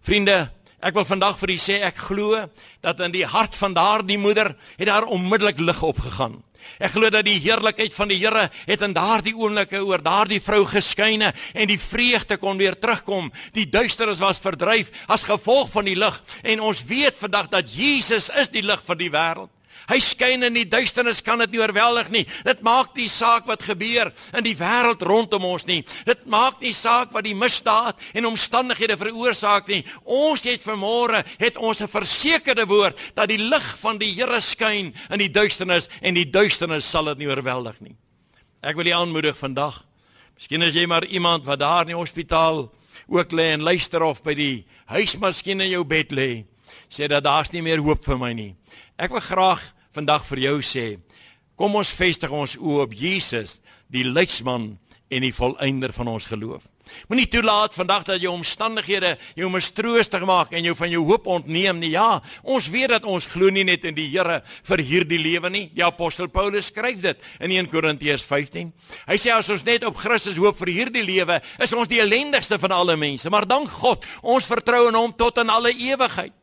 Vriende, 0.02 0.52
Ek 0.84 0.96
wil 0.98 1.06
vandag 1.08 1.38
vir 1.40 1.56
u 1.56 1.58
sê 1.62 1.80
ek 1.88 2.02
glo 2.10 2.42
dat 2.84 3.00
in 3.00 3.14
die 3.14 3.26
hart 3.26 3.56
van 3.56 3.74
daardie 3.74 4.20
moeder 4.20 4.56
het 4.76 4.90
daar 4.90 5.08
onmiddellik 5.08 5.60
lig 5.60 5.82
opgegaan. 5.82 6.42
Ek 6.82 6.96
glo 6.96 7.10
dat 7.14 7.28
die 7.28 7.40
heerlikheid 7.40 7.94
van 7.94 8.10
die 8.10 8.18
Here 8.20 8.50
het 8.66 8.84
in 8.84 8.96
daardie 8.96 9.36
oomblikke 9.38 9.84
oor 9.86 10.02
daardie 10.04 10.42
vrou 10.44 10.64
geskyne 10.68 11.32
en 11.54 11.70
die 11.70 11.80
vreugde 11.80 12.38
kon 12.42 12.58
weer 12.58 12.76
terugkom. 12.80 13.32
Die 13.54 13.68
duisternis 13.70 14.24
was 14.24 14.42
verdryf 14.42 14.92
as 15.08 15.28
gevolg 15.28 15.72
van 15.72 15.88
die 15.88 15.98
lig 15.98 16.18
en 16.44 16.66
ons 16.66 16.84
weet 16.90 17.18
vandag 17.22 17.52
dat 17.54 17.70
Jesus 17.72 18.32
is 18.34 18.52
die 18.52 18.66
lig 18.66 18.82
vir 18.88 19.00
die 19.00 19.12
wêreld. 19.14 19.52
Hy 19.90 20.00
skyn 20.02 20.48
in 20.48 20.56
die 20.58 20.66
duisternis 20.66 21.22
kan 21.22 21.40
dit 21.44 21.54
nie 21.54 21.62
oorweldig 21.62 22.10
nie. 22.14 22.24
Dit 22.46 22.64
maak 22.66 22.96
nie 22.98 23.10
saak 23.12 23.46
wat 23.50 23.66
gebeur 23.68 24.12
in 24.34 24.46
die 24.46 24.56
wêreld 24.58 25.04
rondom 25.06 25.46
ons 25.46 25.68
nie. 25.70 25.84
Dit 26.08 26.26
maak 26.26 26.62
nie 26.62 26.74
saak 26.74 27.14
wat 27.14 27.28
die 27.28 27.36
misdaad 27.38 28.00
en 28.14 28.30
omstandighede 28.32 28.98
veroorsaak 28.98 29.70
nie. 29.70 29.84
Ons 30.04 30.46
het 30.48 30.64
vanmôre 30.64 31.24
het 31.38 31.58
ons 31.58 31.82
'n 31.82 31.88
versekerde 31.88 32.66
woord 32.66 32.98
dat 33.16 33.30
die 33.30 33.38
lig 33.38 33.78
van 33.80 33.98
die 33.98 34.14
Here 34.16 34.42
skyn 34.42 34.94
in 35.10 35.20
die 35.20 35.32
duisternis 35.32 35.90
en 36.02 36.14
die 36.14 36.30
duisternis 36.30 36.90
sal 36.90 37.06
dit 37.06 37.18
nie 37.18 37.28
oorweldig 37.28 37.82
nie. 37.82 37.96
Ek 38.62 38.76
wil 38.76 38.88
u 38.88 38.90
aanmoedig 38.90 39.38
vandag. 39.38 39.84
Miskien 40.36 40.64
as 40.64 40.74
jy 40.74 40.86
maar 40.86 41.06
iemand 41.06 41.46
wat 41.46 41.60
daar 41.60 41.82
in 41.82 41.94
die 41.94 41.96
hospitaal 41.96 42.72
ook 43.08 43.32
lê 43.32 43.54
en 43.54 43.62
luister 43.62 44.04
of 44.04 44.24
by 44.24 44.34
die 44.34 44.66
huis 44.86 45.16
miskien 45.18 45.62
in 45.62 45.70
jou 45.70 45.84
bed 45.84 46.12
lê, 46.12 46.46
sê 46.90 47.08
dat 47.08 47.24
daar's 47.24 47.52
nie 47.54 47.62
meer 47.62 47.80
hoop 47.80 48.04
vir 48.04 48.18
my 48.18 48.34
nie. 48.34 48.56
Ek 48.98 49.12
wil 49.12 49.24
graag 49.24 49.64
vandag 49.96 50.26
vir 50.30 50.44
jou 50.48 50.58
sê, 50.64 50.86
kom 51.56 51.76
ons 51.80 51.92
vestig 51.96 52.32
ons 52.32 52.58
oë 52.60 52.86
op 52.86 52.96
Jesus, 52.96 53.60
die 53.88 54.04
leidsman 54.04 54.74
en 55.14 55.24
die 55.24 55.34
volëinder 55.36 55.94
van 55.96 56.10
ons 56.16 56.26
geloof. 56.28 56.66
Moenie 57.10 57.28
toelaat 57.30 57.74
vandag 57.74 58.04
dat 58.06 58.22
jou 58.22 58.32
omstandighede 58.34 59.16
jou 59.38 59.50
mistroostig 59.50 60.22
maak 60.26 60.54
en 60.54 60.66
jou 60.66 60.76
van 60.78 60.92
jou 60.92 61.02
hoop 61.08 61.28
ontneem 61.34 61.80
nie. 61.82 61.92
Ja, 61.96 62.22
ons 62.44 62.70
weet 62.70 62.94
dat 62.94 63.08
ons 63.10 63.26
glo 63.30 63.50
nie 63.54 63.66
net 63.66 63.86
in 63.90 63.98
die 63.98 64.08
Here 64.12 64.42
vir 64.70 64.84
hierdie 64.86 65.20
lewe 65.22 65.50
nie. 65.50 65.66
Die 65.74 65.86
apostel 65.86 66.30
Paulus 66.30 66.70
skryf 66.70 67.02
dit 67.02 67.26
in 67.40 67.54
1 67.58 67.72
Korintiërs 67.74 68.26
15. 68.26 68.72
Hy 69.10 69.18
sê 69.22 69.34
as 69.34 69.50
ons 69.54 69.66
net 69.66 69.86
op 69.86 69.98
Christus 69.98 70.40
hoop 70.42 70.58
vir 70.62 70.74
hierdie 70.76 71.06
lewe, 71.06 71.40
is 71.62 71.74
ons 71.74 71.90
die 71.90 72.02
ellendigste 72.04 72.60
van 72.62 72.78
alle 72.78 72.98
mense, 73.00 73.30
maar 73.34 73.50
dank 73.50 73.70
God, 73.82 74.06
ons 74.22 74.50
vertrou 74.50 74.88
in 74.90 74.98
hom 74.98 75.14
tot 75.18 75.42
in 75.42 75.54
alle 75.54 75.74
ewigheid. 75.74 76.34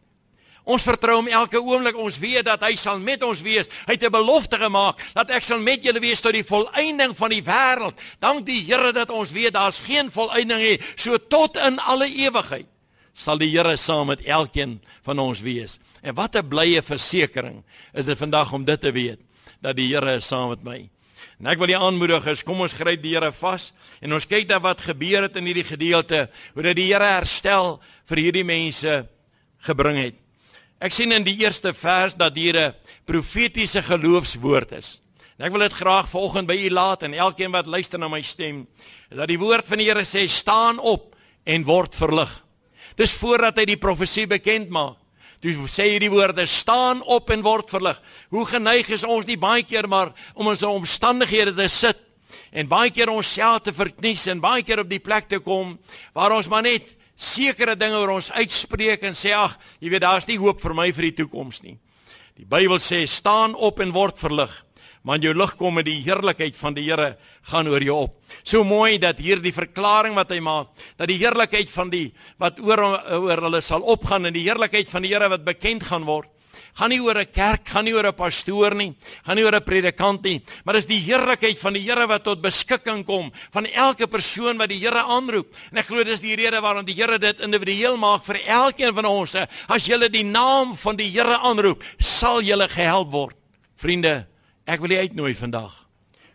Ons 0.65 0.85
vertrou 0.87 1.17
hom 1.19 1.29
elke 1.29 1.59
oomblik. 1.59 1.97
Ons 1.99 2.19
weet 2.23 2.45
dat 2.47 2.63
hy 2.63 2.77
sal 2.79 3.01
met 3.03 3.23
ons 3.27 3.41
wees. 3.43 3.69
Hy 3.87 3.97
het 3.99 4.05
'n 4.05 4.13
belofte 4.13 4.57
gemaak 4.57 4.99
dat 5.15 5.31
ek 5.31 5.43
sal 5.43 5.59
met 5.59 5.83
julle 5.83 6.01
wees 6.01 6.21
tot 6.21 6.33
die 6.33 6.45
volëinding 6.45 7.17
van 7.17 7.31
die 7.31 7.43
wêreld. 7.43 7.99
Dank 8.21 8.47
die 8.47 8.63
Here 8.63 8.93
dat 8.93 9.11
ons 9.11 9.33
weet 9.33 9.53
daar's 9.53 9.79
geen 9.79 10.11
volëinding 10.11 10.61
nie, 10.61 10.79
so 10.97 11.19
tot 11.19 11.57
in 11.57 11.79
alle 11.79 12.07
ewigheid 12.07 12.67
sal 13.13 13.39
die 13.39 13.51
Here 13.53 13.77
saam 13.77 14.07
met 14.07 14.25
elkeen 14.25 14.81
van 15.05 15.19
ons 15.19 15.41
wees. 15.41 15.79
En 16.03 16.15
wat 16.15 16.37
'n 16.37 16.49
blye 16.49 16.83
versekering 16.83 17.63
is 17.93 18.05
dit 18.05 18.19
vandag 18.19 18.53
om 18.53 18.65
dit 18.65 18.81
te 18.81 18.93
weet 18.93 19.21
dat 19.61 19.77
die 19.77 19.89
Here 19.95 20.17
is 20.17 20.27
saam 20.27 20.49
met 20.49 20.63
my. 20.63 20.91
En 21.39 21.47
ek 21.47 21.59
wil 21.59 21.69
julle 21.69 21.85
aanmoedig 21.85 22.27
is 22.27 22.43
kom 22.43 22.61
ons 22.61 22.73
gryp 22.73 23.03
die 23.03 23.15
Here 23.15 23.33
vas 23.33 23.73
en 24.01 24.13
ons 24.13 24.27
kyk 24.27 24.49
na 24.49 24.61
wat 24.61 24.81
gebeur 24.81 25.23
het 25.23 25.37
in 25.37 25.47
hierdie 25.47 25.67
gedeelte 25.67 26.31
hoe 26.55 26.63
dat 26.63 26.77
die 26.77 26.93
Here 26.93 27.05
herstel 27.05 27.81
vir 28.07 28.17
hierdie 28.17 28.45
mense 28.45 29.09
gebring 29.59 29.99
het. 29.99 30.22
Ek 30.83 30.91
sien 30.91 31.15
in 31.15 31.23
die 31.23 31.37
eerste 31.39 31.71
vers 31.79 32.17
dat 32.19 32.35
hier 32.35 32.57
'n 32.59 32.75
profetiese 33.07 33.83
geloofswoord 33.83 34.73
is. 34.73 35.01
En 35.39 35.47
ek 35.47 35.53
wil 35.53 35.61
dit 35.61 35.73
graag 35.73 36.09
vanoggend 36.09 36.47
by 36.49 36.59
u 36.59 36.71
laat 36.71 37.03
en 37.03 37.15
elkeen 37.15 37.53
wat 37.53 37.67
luister 37.67 37.99
na 37.99 38.09
my 38.09 38.23
stem, 38.23 38.67
dat 39.09 39.29
die 39.29 39.39
woord 39.39 39.67
van 39.69 39.79
die 39.79 39.87
Here 39.87 40.03
sê 40.03 40.27
staan 40.29 40.79
op 40.79 41.15
en 41.45 41.65
word 41.65 41.95
verlig. 41.95 42.45
Dis 42.97 43.13
voordat 43.13 43.57
hy 43.59 43.65
die 43.65 43.77
profesie 43.77 44.27
bekend 44.27 44.71
maak. 44.71 44.97
Dis 45.41 45.57
sê 45.71 45.83
hierdie 45.83 46.11
woorde 46.11 46.47
staan 46.47 47.03
op 47.03 47.31
en 47.31 47.43
word 47.43 47.71
verlig. 47.71 48.03
Hoe 48.31 48.47
geneig 48.47 48.91
is 48.91 49.05
ons 49.05 49.27
nie 49.27 49.39
baie 49.39 49.63
keer 49.63 49.89
maar 49.89 50.13
om 50.35 50.47
ons 50.47 50.63
omstandighede 50.63 51.55
te 51.55 51.69
sit 51.69 51.99
en 52.51 52.69
baie 52.69 52.91
keer 52.91 53.09
onsself 53.09 53.63
te 53.63 53.73
verknies 53.73 54.27
en 54.27 54.41
baie 54.41 54.63
keer 54.63 54.81
op 54.81 54.89
die 54.89 55.01
plek 55.01 55.29
te 55.29 55.39
kom 55.39 55.79
waar 56.13 56.33
ons 56.33 56.49
maar 56.49 56.63
net 56.63 56.97
sekere 57.17 57.77
dinge 57.79 58.01
oor 58.01 58.17
ons 58.17 58.33
uitspreek 58.33 59.05
en 59.07 59.17
sê 59.17 59.35
ag, 59.37 59.59
jy 59.81 59.93
weet 59.93 60.05
daar's 60.05 60.29
nie 60.29 60.41
hoop 60.41 60.63
vir 60.63 60.75
my 60.75 60.89
vir 60.93 61.11
die 61.11 61.17
toekoms 61.23 61.63
nie. 61.63 61.79
Die 62.39 62.49
Bybel 62.49 62.81
sê 62.81 63.05
staan 63.07 63.55
op 63.55 63.81
en 63.85 63.93
word 63.93 64.19
verlig, 64.19 64.53
maar 65.05 65.21
jou 65.21 65.35
lig 65.35 65.55
kom 65.59 65.77
met 65.77 65.87
die 65.87 66.01
heerlikheid 66.03 66.57
van 66.57 66.75
die 66.75 66.87
Here 66.89 67.17
gaan 67.51 67.69
oor 67.69 67.83
jou 67.83 67.97
op. 68.07 68.19
So 68.43 68.65
mooi 68.65 68.99
dat 69.03 69.19
hier 69.21 69.43
die 69.43 69.53
verklaring 69.53 70.15
wat 70.17 70.31
hy 70.31 70.41
maak, 70.41 70.73
dat 70.97 71.11
die 71.11 71.21
heerlikheid 71.21 71.71
van 71.71 71.91
die 71.93 72.07
wat 72.41 72.61
oor 72.63 72.87
oor 73.19 73.49
hulle 73.49 73.61
sal 73.61 73.83
opgaan 73.83 74.31
en 74.31 74.35
die 74.35 74.47
heerlikheid 74.47 74.89
van 74.89 75.05
die 75.05 75.13
Here 75.13 75.29
wat 75.29 75.45
bekend 75.45 75.85
gaan 75.91 76.09
word 76.09 76.32
gaan 76.79 76.91
nie 76.91 77.01
oor 77.01 77.19
'n 77.19 77.31
kerk, 77.33 77.69
gaan 77.69 77.85
nie 77.85 77.95
oor 77.95 78.07
'n 78.07 78.15
pastoor 78.15 78.75
nie, 78.75 78.95
gaan 79.25 79.37
nie 79.37 79.45
oor 79.45 79.55
'n 79.55 79.65
predikant 79.65 80.23
nie, 80.25 80.43
maar 80.65 80.75
dis 80.75 80.87
die 80.87 81.01
heerlikheid 81.01 81.59
van 81.59 81.73
die 81.73 81.83
Here 81.83 82.07
wat 82.07 82.25
tot 82.25 82.41
beskikking 82.41 83.05
kom 83.05 83.33
van 83.51 83.67
elke 83.67 84.07
persoon 84.07 84.57
wat 84.59 84.69
die 84.69 84.79
Here 84.79 85.03
aanroep. 85.03 85.55
En 85.71 85.79
ek 85.79 85.87
glo 85.87 86.05
dis 86.05 86.21
die 86.21 86.37
rede 86.37 86.61
waarom 86.61 86.85
die 86.85 86.95
Here 86.95 87.19
dit 87.19 87.41
individueel 87.41 87.97
maak 87.97 88.25
vir 88.25 88.41
elkeen 88.47 88.95
van 88.95 89.05
ons. 89.05 89.35
As 89.69 89.87
jy 89.87 90.09
die 90.09 90.25
naam 90.25 90.77
van 90.77 90.97
die 90.97 91.11
Here 91.11 91.39
aanroep, 91.39 91.83
sal 91.99 92.41
jy 92.41 92.57
gehelp 92.69 93.11
word. 93.11 93.37
Vriende, 93.77 94.27
ek 94.67 94.81
wil 94.81 94.91
julle 94.91 95.03
uitnooi 95.03 95.35
vandag. 95.35 95.73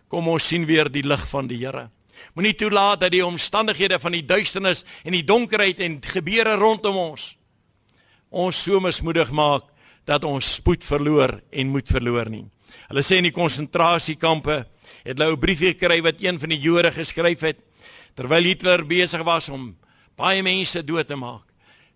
Kom 0.07 0.27
ons 0.27 0.47
sien 0.47 0.65
weer 0.65 0.89
die 0.89 1.03
lig 1.03 1.27
van 1.27 1.47
die 1.47 1.57
Here. 1.57 1.89
Moenie 2.35 2.53
toelaat 2.53 2.99
dat 2.99 3.11
die 3.11 3.25
omstandighede 3.25 3.99
van 3.99 4.11
die 4.11 4.25
duisternis 4.25 4.83
en 5.03 5.11
die 5.11 5.23
donkerheid 5.23 5.79
en 5.79 6.01
gebeure 6.01 6.55
rondom 6.55 6.97
ons 6.97 7.37
ons 8.29 8.57
so 8.63 8.79
mismoedig 8.83 9.31
maak 9.31 9.63
dat 10.07 10.23
ons 10.23 10.55
spoed 10.57 10.85
verloor 10.87 11.41
en 11.51 11.73
moed 11.73 11.87
verloor 11.91 12.29
nie. 12.31 12.45
Hulle 12.87 13.03
sê 13.03 13.19
in 13.19 13.27
die 13.27 13.35
konsentrasiekampe 13.35 14.61
het 15.03 15.17
hulle 15.17 15.35
'n 15.35 15.39
briefie 15.39 15.73
gekry 15.73 16.01
wat 16.01 16.21
een 16.23 16.39
van 16.39 16.49
die 16.49 16.59
Jode 16.59 16.91
geskryf 16.91 17.41
het 17.41 17.59
terwyl 18.15 18.43
Hitler 18.43 18.85
besig 18.85 19.23
was 19.23 19.49
om 19.49 19.75
baie 20.17 20.41
mense 20.41 20.83
dood 20.83 21.07
te 21.07 21.15
maak. 21.15 21.43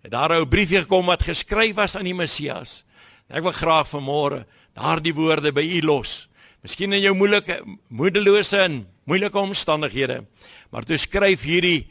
Het 0.04 0.12
daar 0.12 0.42
'n 0.42 0.50
briefie 0.50 0.82
gekom 0.82 1.06
wat 1.06 1.24
geskryf 1.24 1.76
was 1.76 1.96
aan 1.96 2.06
die 2.06 2.14
Messias. 2.14 2.84
Ek 3.30 3.44
wil 3.44 3.52
graag 3.52 3.88
vanmôre 3.88 4.46
daardie 4.76 5.14
woorde 5.14 5.52
by 5.52 5.62
u 5.62 5.82
los. 5.82 6.28
Miskien 6.62 6.94
in 6.94 7.02
jou 7.02 7.16
moeilike 7.16 7.64
moedelose 7.88 8.58
en 8.58 8.88
moeilike 9.06 9.40
omstandighede. 9.40 10.26
Maar 10.70 10.84
toe 10.84 10.98
skryf 10.98 11.42
hierdie 11.42 11.88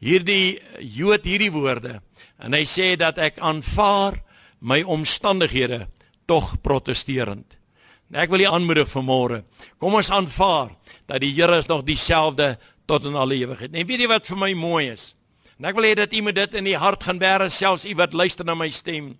hierdie 0.00 0.60
Jood 0.78 1.24
hierdie 1.24 1.50
woorde 1.50 2.00
en 2.38 2.52
hy 2.52 2.64
sê 2.64 2.96
dat 2.96 3.18
ek 3.18 3.38
aanvaar 3.38 4.22
my 4.60 4.82
omstandighede 4.82 5.86
tog 6.26 6.56
protesterend. 6.62 7.58
Ek 8.08 8.30
wil 8.32 8.40
u 8.40 8.48
aanmoedig 8.48 8.88
vanmôre. 8.88 9.42
Kom 9.76 9.98
ons 9.98 10.10
aanvaar 10.10 10.72
dat 11.06 11.20
die 11.20 11.34
Here 11.36 11.58
is 11.58 11.68
nog 11.68 11.84
dieselfde 11.84 12.56
tot 12.88 13.04
in 13.04 13.16
alle 13.16 13.36
ewigheid. 13.36 13.74
En 13.74 13.86
weet 13.86 14.00
jy 14.00 14.08
wat 14.08 14.26
vir 14.26 14.40
my 14.40 14.52
mooi 14.56 14.88
is? 14.94 15.14
En 15.58 15.66
ek 15.68 15.74
wil 15.76 15.88
hê 15.88 15.94
dat 15.98 16.12
u 16.14 16.22
moet 16.22 16.36
dit 16.38 16.54
in 16.60 16.68
die 16.70 16.76
hart 16.78 17.02
gaan 17.04 17.18
bære 17.18 17.48
selfs 17.50 17.84
u 17.84 17.92
wat 17.98 18.14
luister 18.14 18.46
na 18.46 18.54
my 18.54 18.70
stem. 18.70 19.16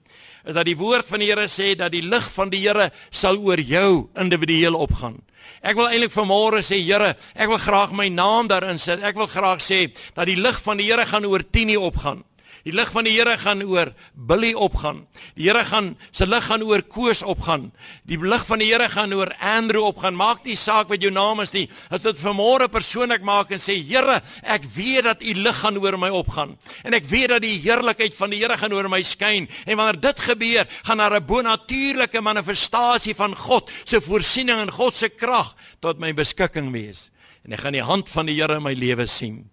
Is 0.46 0.54
dat 0.54 0.68
die 0.68 0.76
woord 0.78 1.08
van 1.10 1.20
die 1.20 1.28
Here 1.28 1.48
sê 1.50 1.74
dat 1.76 1.92
die 1.92 2.04
lig 2.06 2.24
van 2.32 2.52
die 2.52 2.62
Here 2.62 2.92
sal 3.10 3.40
oor 3.42 3.60
jou 3.60 4.08
individueel 4.16 4.78
opgaan. 4.78 5.18
Ek 5.60 5.76
wil 5.76 5.90
eintlik 5.90 6.14
vanmôre 6.14 6.62
sê 6.62 6.78
Here, 6.78 7.16
ek 7.34 7.50
wil 7.50 7.60
graag 7.60 7.92
my 7.92 8.06
naam 8.08 8.48
daarin 8.48 8.78
sit. 8.78 9.02
Ek 9.02 9.18
wil 9.18 9.28
graag 9.28 9.60
sê 9.60 9.88
dat 10.14 10.30
die 10.30 10.38
lig 10.38 10.62
van 10.62 10.78
die 10.78 10.86
Here 10.88 11.04
gaan 11.10 11.26
oor 11.26 11.42
Tini 11.42 11.76
opgaan. 11.76 12.22
Die 12.68 12.74
lig 12.76 12.90
van 12.92 13.06
die 13.06 13.14
Here 13.16 13.32
gaan 13.40 13.62
oor 13.64 13.94
Billy 14.12 14.50
opgaan. 14.52 15.06
Die 15.38 15.46
Here 15.46 15.62
gaan 15.64 15.94
se 16.12 16.26
lig 16.28 16.44
gaan 16.44 16.60
oor 16.66 16.82
Koos 16.84 17.22
opgaan. 17.24 17.70
Die 18.04 18.18
lig 18.20 18.44
van 18.44 18.60
die 18.60 18.68
Here 18.68 18.90
gaan 18.92 19.14
oor 19.16 19.30
Andrew 19.40 19.86
opgaan. 19.88 20.18
Maak 20.18 20.44
nie 20.44 20.56
saak 20.58 20.90
wat 20.92 21.00
jou 21.00 21.08
naam 21.14 21.40
is 21.40 21.54
nie. 21.54 21.64
As 21.88 22.04
dit 22.04 22.20
vanmôre 22.20 22.68
persoonlik 22.68 23.24
maak 23.24 23.54
en 23.56 23.62
sê 23.62 23.78
Here, 23.88 24.18
ek 24.44 24.68
weet 24.74 25.08
dat 25.08 25.24
u 25.24 25.32
lig 25.40 25.62
gaan 25.62 25.80
oor 25.80 25.96
my 25.96 26.12
opgaan. 26.12 26.58
En 26.84 26.92
ek 26.92 27.08
weet 27.08 27.32
dat 27.32 27.46
die 27.46 27.56
heerlikheid 27.56 28.16
van 28.18 28.36
die 28.36 28.42
Here 28.42 28.60
gaan 28.60 28.76
oor 28.76 28.92
my 28.92 29.00
skyn. 29.00 29.48
En 29.64 29.80
wanneer 29.80 30.02
dit 30.04 30.24
gebeur, 30.28 30.68
gaan 30.84 31.00
daar 31.00 31.16
'n 31.16 31.24
bonatuurlike 31.24 32.20
manifestasie 32.20 33.14
van 33.14 33.36
God 33.36 33.70
se 33.84 34.00
voorsiening 34.00 34.60
en 34.60 34.70
God 34.70 34.94
se 34.94 35.08
krag 35.08 35.56
tot 35.80 35.98
my 35.98 36.12
beskikking 36.12 36.72
wees. 36.72 37.10
En 37.44 37.52
ek 37.52 37.60
gaan 37.60 37.72
die 37.72 37.82
hand 37.82 38.08
van 38.08 38.26
die 38.26 38.36
Here 38.36 38.56
in 38.56 38.62
my 38.62 38.74
lewe 38.74 39.06
sien. 39.06 39.48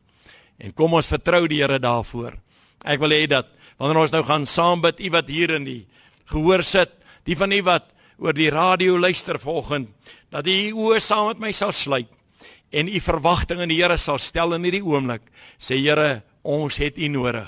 En 0.59 0.73
kom 0.73 0.93
ons 0.93 1.07
vertrou 1.07 1.47
die 1.47 1.61
Here 1.61 1.79
daarvoor. 1.79 2.44
Ek 2.85 3.01
wil 3.01 3.15
hê 3.15 3.25
dat 3.29 3.49
wanneer 3.81 4.03
ons 4.05 4.13
nou 4.13 4.23
gaan 4.23 4.45
saam 4.47 4.83
bid, 4.83 5.01
u 5.01 5.09
wat 5.17 5.27
hier 5.27 5.55
in 5.57 5.65
die 5.67 5.81
gehoor 6.31 6.63
sit, 6.63 6.93
die 7.25 7.37
van 7.37 7.51
u 7.51 7.61
wat 7.65 7.89
oor 8.21 8.35
die 8.37 8.51
radio 8.53 8.99
luister 8.99 9.39
vanoggend, 9.41 9.89
dat 10.31 10.47
u 10.47 10.55
oë 10.85 11.01
saam 11.03 11.33
met 11.33 11.41
my 11.47 11.51
sal 11.51 11.73
sluit 11.75 12.11
en 12.75 12.89
u 12.91 12.99
verwagting 12.99 13.61
in 13.63 13.71
die 13.71 13.77
Here 13.79 13.97
sal 14.01 14.19
stel 14.19 14.55
in 14.57 14.65
hierdie 14.67 14.83
oomblik. 14.83 15.23
Sê 15.61 15.77
Here, 15.79 16.23
ons 16.43 16.79
het 16.81 16.97
u 16.99 17.07
nodig. 17.11 17.47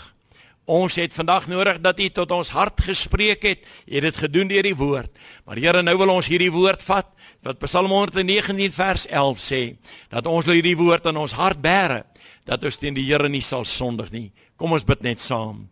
Ons 0.68 0.98
het 1.00 1.16
vandag 1.16 1.48
nodig 1.52 1.80
dat 1.84 2.00
u 2.00 2.08
tot 2.12 2.32
ons 2.36 2.52
hart 2.56 2.82
gespreek 2.84 3.44
het. 3.48 3.66
U 3.88 3.96
het 3.96 4.08
dit 4.08 4.22
gedoen 4.24 4.52
deur 4.52 4.68
die 4.68 4.76
woord. 4.78 5.12
Maar 5.48 5.60
Here, 5.60 5.84
nou 5.84 5.98
wil 6.00 6.16
ons 6.16 6.30
hierdie 6.32 6.52
woord 6.54 6.84
vat 6.88 7.12
wat 7.46 7.60
Psalm 7.64 7.92
119 7.94 8.72
vers 8.74 9.06
11 9.08 9.40
sê, 9.40 9.62
dat 10.12 10.26
ons 10.28 10.48
hierdie 10.50 10.76
woord 10.76 11.06
in 11.12 11.20
ons 11.22 11.36
hart 11.38 11.60
bære, 11.64 12.02
dat 12.48 12.64
ons 12.64 12.80
teen 12.80 12.96
die 12.96 13.06
Here 13.06 13.30
nie 13.30 13.44
sal 13.44 13.66
sondig 13.68 14.12
nie. 14.14 14.30
Kom 14.58 14.74
ons 14.74 14.88
bid 14.88 15.04
net 15.06 15.20
saam. 15.22 15.68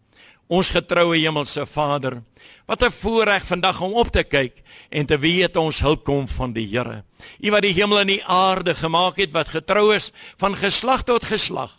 Ons 0.51 0.69
getroue 0.69 1.17
hemelse 1.17 1.63
Vader, 1.65 2.19
wat 2.67 2.83
'n 2.83 2.91
voorreg 2.91 3.43
vandag 3.45 3.81
om 3.81 3.93
op 3.93 4.11
te 4.11 4.23
kyk 4.23 4.61
en 4.91 5.05
te 5.05 5.17
weet 5.17 5.57
ons 5.57 5.79
hulp 5.79 6.03
kom 6.03 6.27
van 6.27 6.53
die 6.53 6.67
Here. 6.67 7.03
U 7.41 7.51
wat 7.51 7.61
die 7.61 7.73
hemel 7.73 7.99
en 7.99 8.07
die 8.07 8.25
aarde 8.25 8.75
gemaak 8.75 9.17
het 9.17 9.31
wat 9.31 9.47
getrou 9.47 9.95
is 9.95 10.11
van 10.37 10.55
geslag 10.55 11.03
tot 11.03 11.23
geslag 11.23 11.71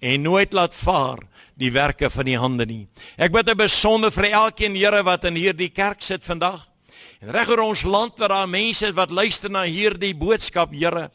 en 0.00 0.22
nooit 0.22 0.52
laat 0.52 0.74
vaar 0.74 1.18
die 1.54 1.70
werke 1.70 2.10
van 2.10 2.24
die 2.24 2.38
hande 2.38 2.66
nie. 2.66 2.88
Ek 3.16 3.32
bid 3.32 3.48
'n 3.48 3.56
besonder 3.56 4.10
vir 4.10 4.32
elkeen 4.32 4.74
Here 4.74 5.02
wat 5.04 5.24
in 5.24 5.34
hierdie 5.34 5.70
kerk 5.70 6.02
sit 6.02 6.24
vandag. 6.24 6.66
En 7.20 7.30
reg 7.30 7.48
oor 7.48 7.60
ons 7.60 7.82
land 7.82 8.18
waar 8.18 8.28
daar 8.28 8.48
mense 8.48 8.92
wat 8.94 9.10
luister 9.10 9.50
na 9.50 9.62
hierdie 9.62 10.14
boodskap, 10.14 10.72
Here, 10.72 11.10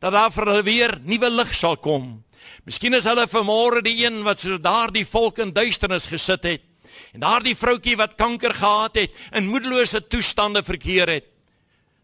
dat 0.00 0.12
daar 0.12 0.30
vir 0.30 0.44
hulle 0.46 0.62
weer 0.62 1.00
nuwe 1.04 1.30
lig 1.30 1.54
sal 1.54 1.76
kom 1.76 2.24
Miskien 2.66 2.94
is 2.94 3.06
hulle 3.08 3.26
vanmôre 3.30 3.82
die 3.86 3.98
een 4.04 4.22
wat 4.26 4.40
so 4.42 4.58
daardie 4.58 5.06
volk 5.06 5.38
in 5.44 5.54
duisternis 5.54 6.08
gesit 6.10 6.44
het 6.44 6.64
en 7.12 7.22
daardie 7.22 7.56
vroutjie 7.56 7.96
wat 7.96 8.16
kanker 8.16 8.54
gehad 8.56 8.96
het 8.96 9.14
in 9.36 9.48
moedelose 9.48 10.02
toestande 10.08 10.62
verkeer 10.64 11.08
het. 11.08 11.26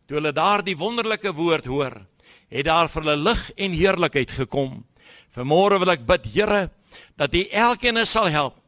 Toe 0.07 0.19
hulle 0.19 0.33
daardie 0.37 0.77
wonderlike 0.77 1.33
woord 1.37 1.69
hoor, 1.69 1.95
het 2.53 2.67
daar 2.69 2.89
vir 2.93 3.05
hulle 3.05 3.29
lig 3.31 3.43
en 3.57 3.77
heerlikheid 3.77 4.33
gekom. 4.37 4.83
Vanmôre 5.33 5.79
wil 5.81 5.95
ek 5.95 6.07
bid, 6.09 6.27
Here, 6.35 6.71
dat 7.17 7.35
U 7.35 7.45
elkeen 7.49 8.01
sal 8.07 8.29
help 8.33 8.59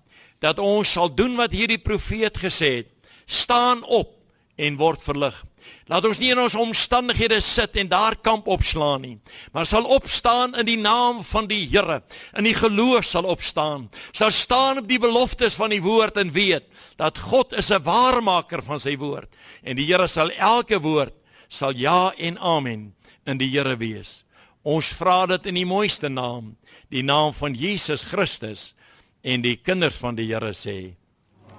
dat 0.45 0.61
ons 0.61 0.91
sal 0.93 1.09
doen 1.09 1.37
wat 1.39 1.55
hierdie 1.57 1.81
profeet 1.81 2.37
gesê 2.37 2.71
het. 2.83 2.89
Staan 3.25 3.81
op 3.85 4.13
en 4.61 4.77
word 4.77 5.01
verlig. 5.01 5.37
Laat 5.87 6.07
ons 6.09 6.19
nie 6.21 6.31
in 6.33 6.41
ons 6.41 6.55
omstandighede 6.57 7.43
sit 7.45 7.77
en 7.77 7.91
daar 7.91 8.17
kamp 8.17 8.47
opslaan 8.49 9.03
nie, 9.05 9.17
maar 9.53 9.67
sal 9.69 9.85
opstaan 9.85 10.55
in 10.57 10.65
die 10.65 10.79
naam 10.81 11.21
van 11.29 11.49
die 11.51 11.67
Here. 11.69 12.01
In 12.39 12.49
die 12.49 12.55
geloof 12.57 13.05
sal 13.05 13.29
opstaan. 13.29 13.91
Sal 14.13 14.33
staan 14.33 14.81
op 14.81 14.89
die 14.89 14.99
beloftes 14.99 15.59
van 15.61 15.75
die 15.75 15.83
woord 15.85 16.17
en 16.17 16.33
weet 16.33 16.65
dat 16.97 17.19
God 17.19 17.53
is 17.53 17.71
'n 17.71 17.83
waarmaker 17.83 18.63
van 18.63 18.81
sy 18.81 18.97
woord 18.97 19.29
en 19.63 19.77
die 19.77 19.87
Here 19.87 20.09
sal 20.09 20.31
elke 20.31 20.81
woord 20.81 21.13
sal 21.49 21.73
ja 21.77 22.13
en 22.17 22.39
amen 22.39 22.95
in 23.27 23.39
die 23.39 23.51
Here 23.51 23.77
wees. 23.77 24.25
Ons 24.63 24.89
vra 24.89 25.27
dit 25.27 25.47
in 25.47 25.55
die 25.55 25.67
mooiste 25.67 26.09
naam, 26.09 26.57
die 26.89 27.03
naam 27.03 27.33
van 27.33 27.55
Jesus 27.55 28.05
Christus 28.05 28.75
en 29.23 29.43
die 29.43 29.57
kinders 29.57 29.97
van 29.97 30.17
die 30.17 30.27
Here 30.33 30.55
sê 30.55 30.95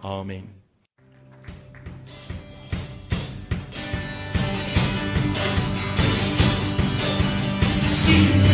amen. 0.02 0.55
See 8.06 8.45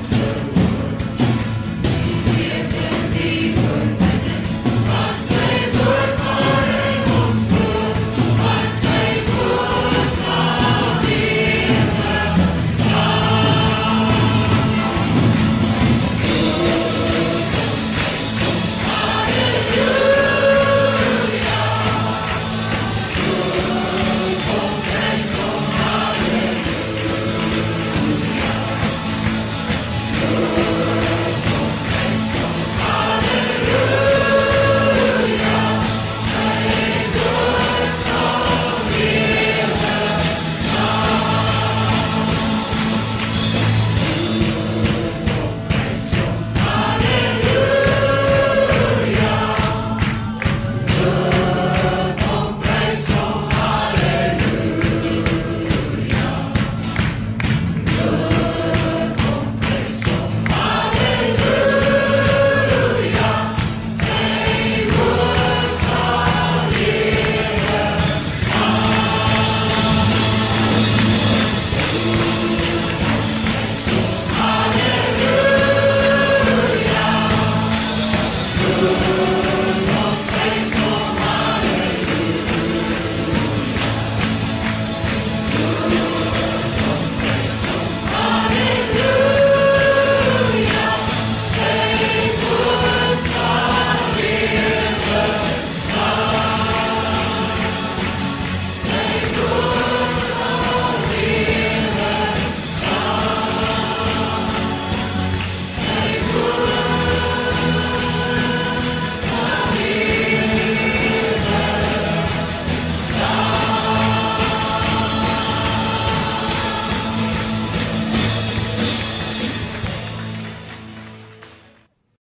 sun. 0.00 0.49